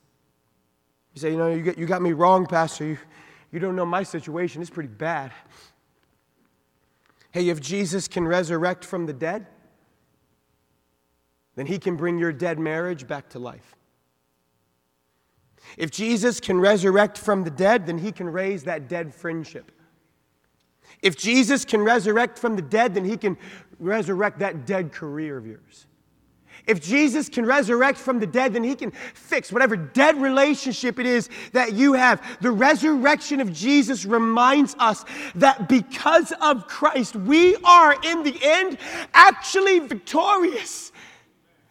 You 1.15 1.21
say, 1.21 1.31
You 1.31 1.37
know, 1.37 1.47
you 1.47 1.63
got, 1.63 1.79
you 1.79 1.87
got 1.87 2.03
me 2.03 2.13
wrong, 2.13 2.45
Pastor. 2.45 2.85
You, 2.87 2.99
you 3.53 3.59
don't 3.59 3.77
know 3.77 3.87
my 3.87 4.03
situation, 4.03 4.63
it's 4.63 4.71
pretty 4.71 4.89
bad. 4.89 5.33
Hey, 7.33 7.49
if 7.49 7.61
Jesus 7.61 8.09
can 8.09 8.27
resurrect 8.27 8.85
from 8.85 9.07
the 9.07 9.13
dead, 9.13 9.47
then 11.57 11.67
he 11.67 11.79
can 11.79 11.97
bring 11.97 12.19
your 12.19 12.33
dead 12.33 12.59
marriage 12.59 13.07
back 13.07 13.29
to 13.31 13.39
life. 13.39 13.77
If 15.77 15.91
Jesus 15.91 16.41
can 16.41 16.59
resurrect 16.59 17.19
from 17.19 17.45
the 17.45 17.51
dead, 17.51 17.87
then 17.87 17.99
he 17.99 18.13
can 18.13 18.29
raise 18.31 18.65
that 18.65 18.89
dead 18.89 19.15
friendship. 19.15 19.71
If 21.03 21.17
Jesus 21.17 21.65
can 21.65 21.83
resurrect 21.83 22.39
from 22.39 22.57
the 22.57 22.63
dead, 22.63 22.95
then 22.95 23.05
he 23.05 23.17
can 23.17 23.37
resurrect 23.79 24.39
that 24.41 24.67
dead 24.67 24.93
career 24.93 25.37
of 25.37 25.47
yours. 25.47 25.87
If 26.67 26.83
Jesus 26.83 27.29
can 27.29 27.47
resurrect 27.47 27.99
from 27.99 28.21
the 28.21 28.27
dead, 28.27 28.55
then 28.55 28.65
he 28.65 28.75
can 28.75 28.91
fix 28.91 29.53
whatever 29.53 29.77
dead 29.77 30.21
relationship 30.21 30.99
it 30.99 31.07
is 31.07 31.29
that 31.53 31.73
you 31.73 31.95
have. 31.95 32.23
The 32.41 32.51
resurrection 32.51 33.41
of 33.41 33.53
Jesus 33.53 34.05
reminds 34.05 34.77
us 34.79 35.05
that 35.37 35.69
because 35.69 36.33
of 36.41 36.67
Christ, 36.67 37.17
we 37.17 37.57
are 37.65 37.97
in 38.05 38.23
the 38.23 38.39
end 38.43 38.79
actually 39.15 39.81
victorious. 39.81 40.93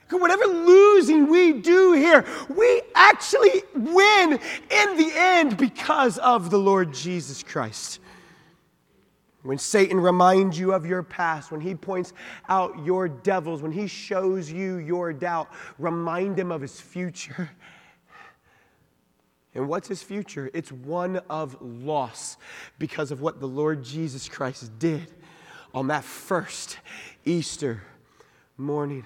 Whatever 0.09 0.45
losing 0.45 1.27
we 1.27 1.53
do 1.53 1.93
here, 1.93 2.25
we 2.49 2.81
actually 2.95 3.61
win 3.75 4.39
in 4.71 4.97
the 4.97 5.11
end 5.15 5.55
because 5.55 6.17
of 6.17 6.49
the 6.49 6.57
Lord 6.57 6.91
Jesus 6.93 7.43
Christ. 7.43 7.99
When 9.49 9.57
Satan 9.57 9.99
reminds 9.99 10.59
you 10.59 10.73
of 10.73 10.85
your 10.85 11.01
past, 11.01 11.51
when 11.51 11.59
he 11.59 11.73
points 11.73 12.13
out 12.47 12.85
your 12.85 13.07
devils, 13.07 13.63
when 13.63 13.71
he 13.71 13.87
shows 13.87 14.51
you 14.51 14.77
your 14.77 15.11
doubt, 15.11 15.49
remind 15.79 16.37
him 16.37 16.51
of 16.51 16.61
his 16.61 16.79
future. 16.79 17.49
And 19.55 19.67
what's 19.67 19.87
his 19.87 20.03
future? 20.03 20.51
It's 20.53 20.71
one 20.71 21.17
of 21.31 21.59
loss 21.63 22.37
because 22.77 23.09
of 23.09 23.21
what 23.21 23.39
the 23.39 23.47
Lord 23.47 23.83
Jesus 23.83 24.29
Christ 24.29 24.77
did 24.77 25.11
on 25.73 25.87
that 25.87 26.03
first 26.03 26.77
Easter 27.25 27.81
morning. 28.55 29.03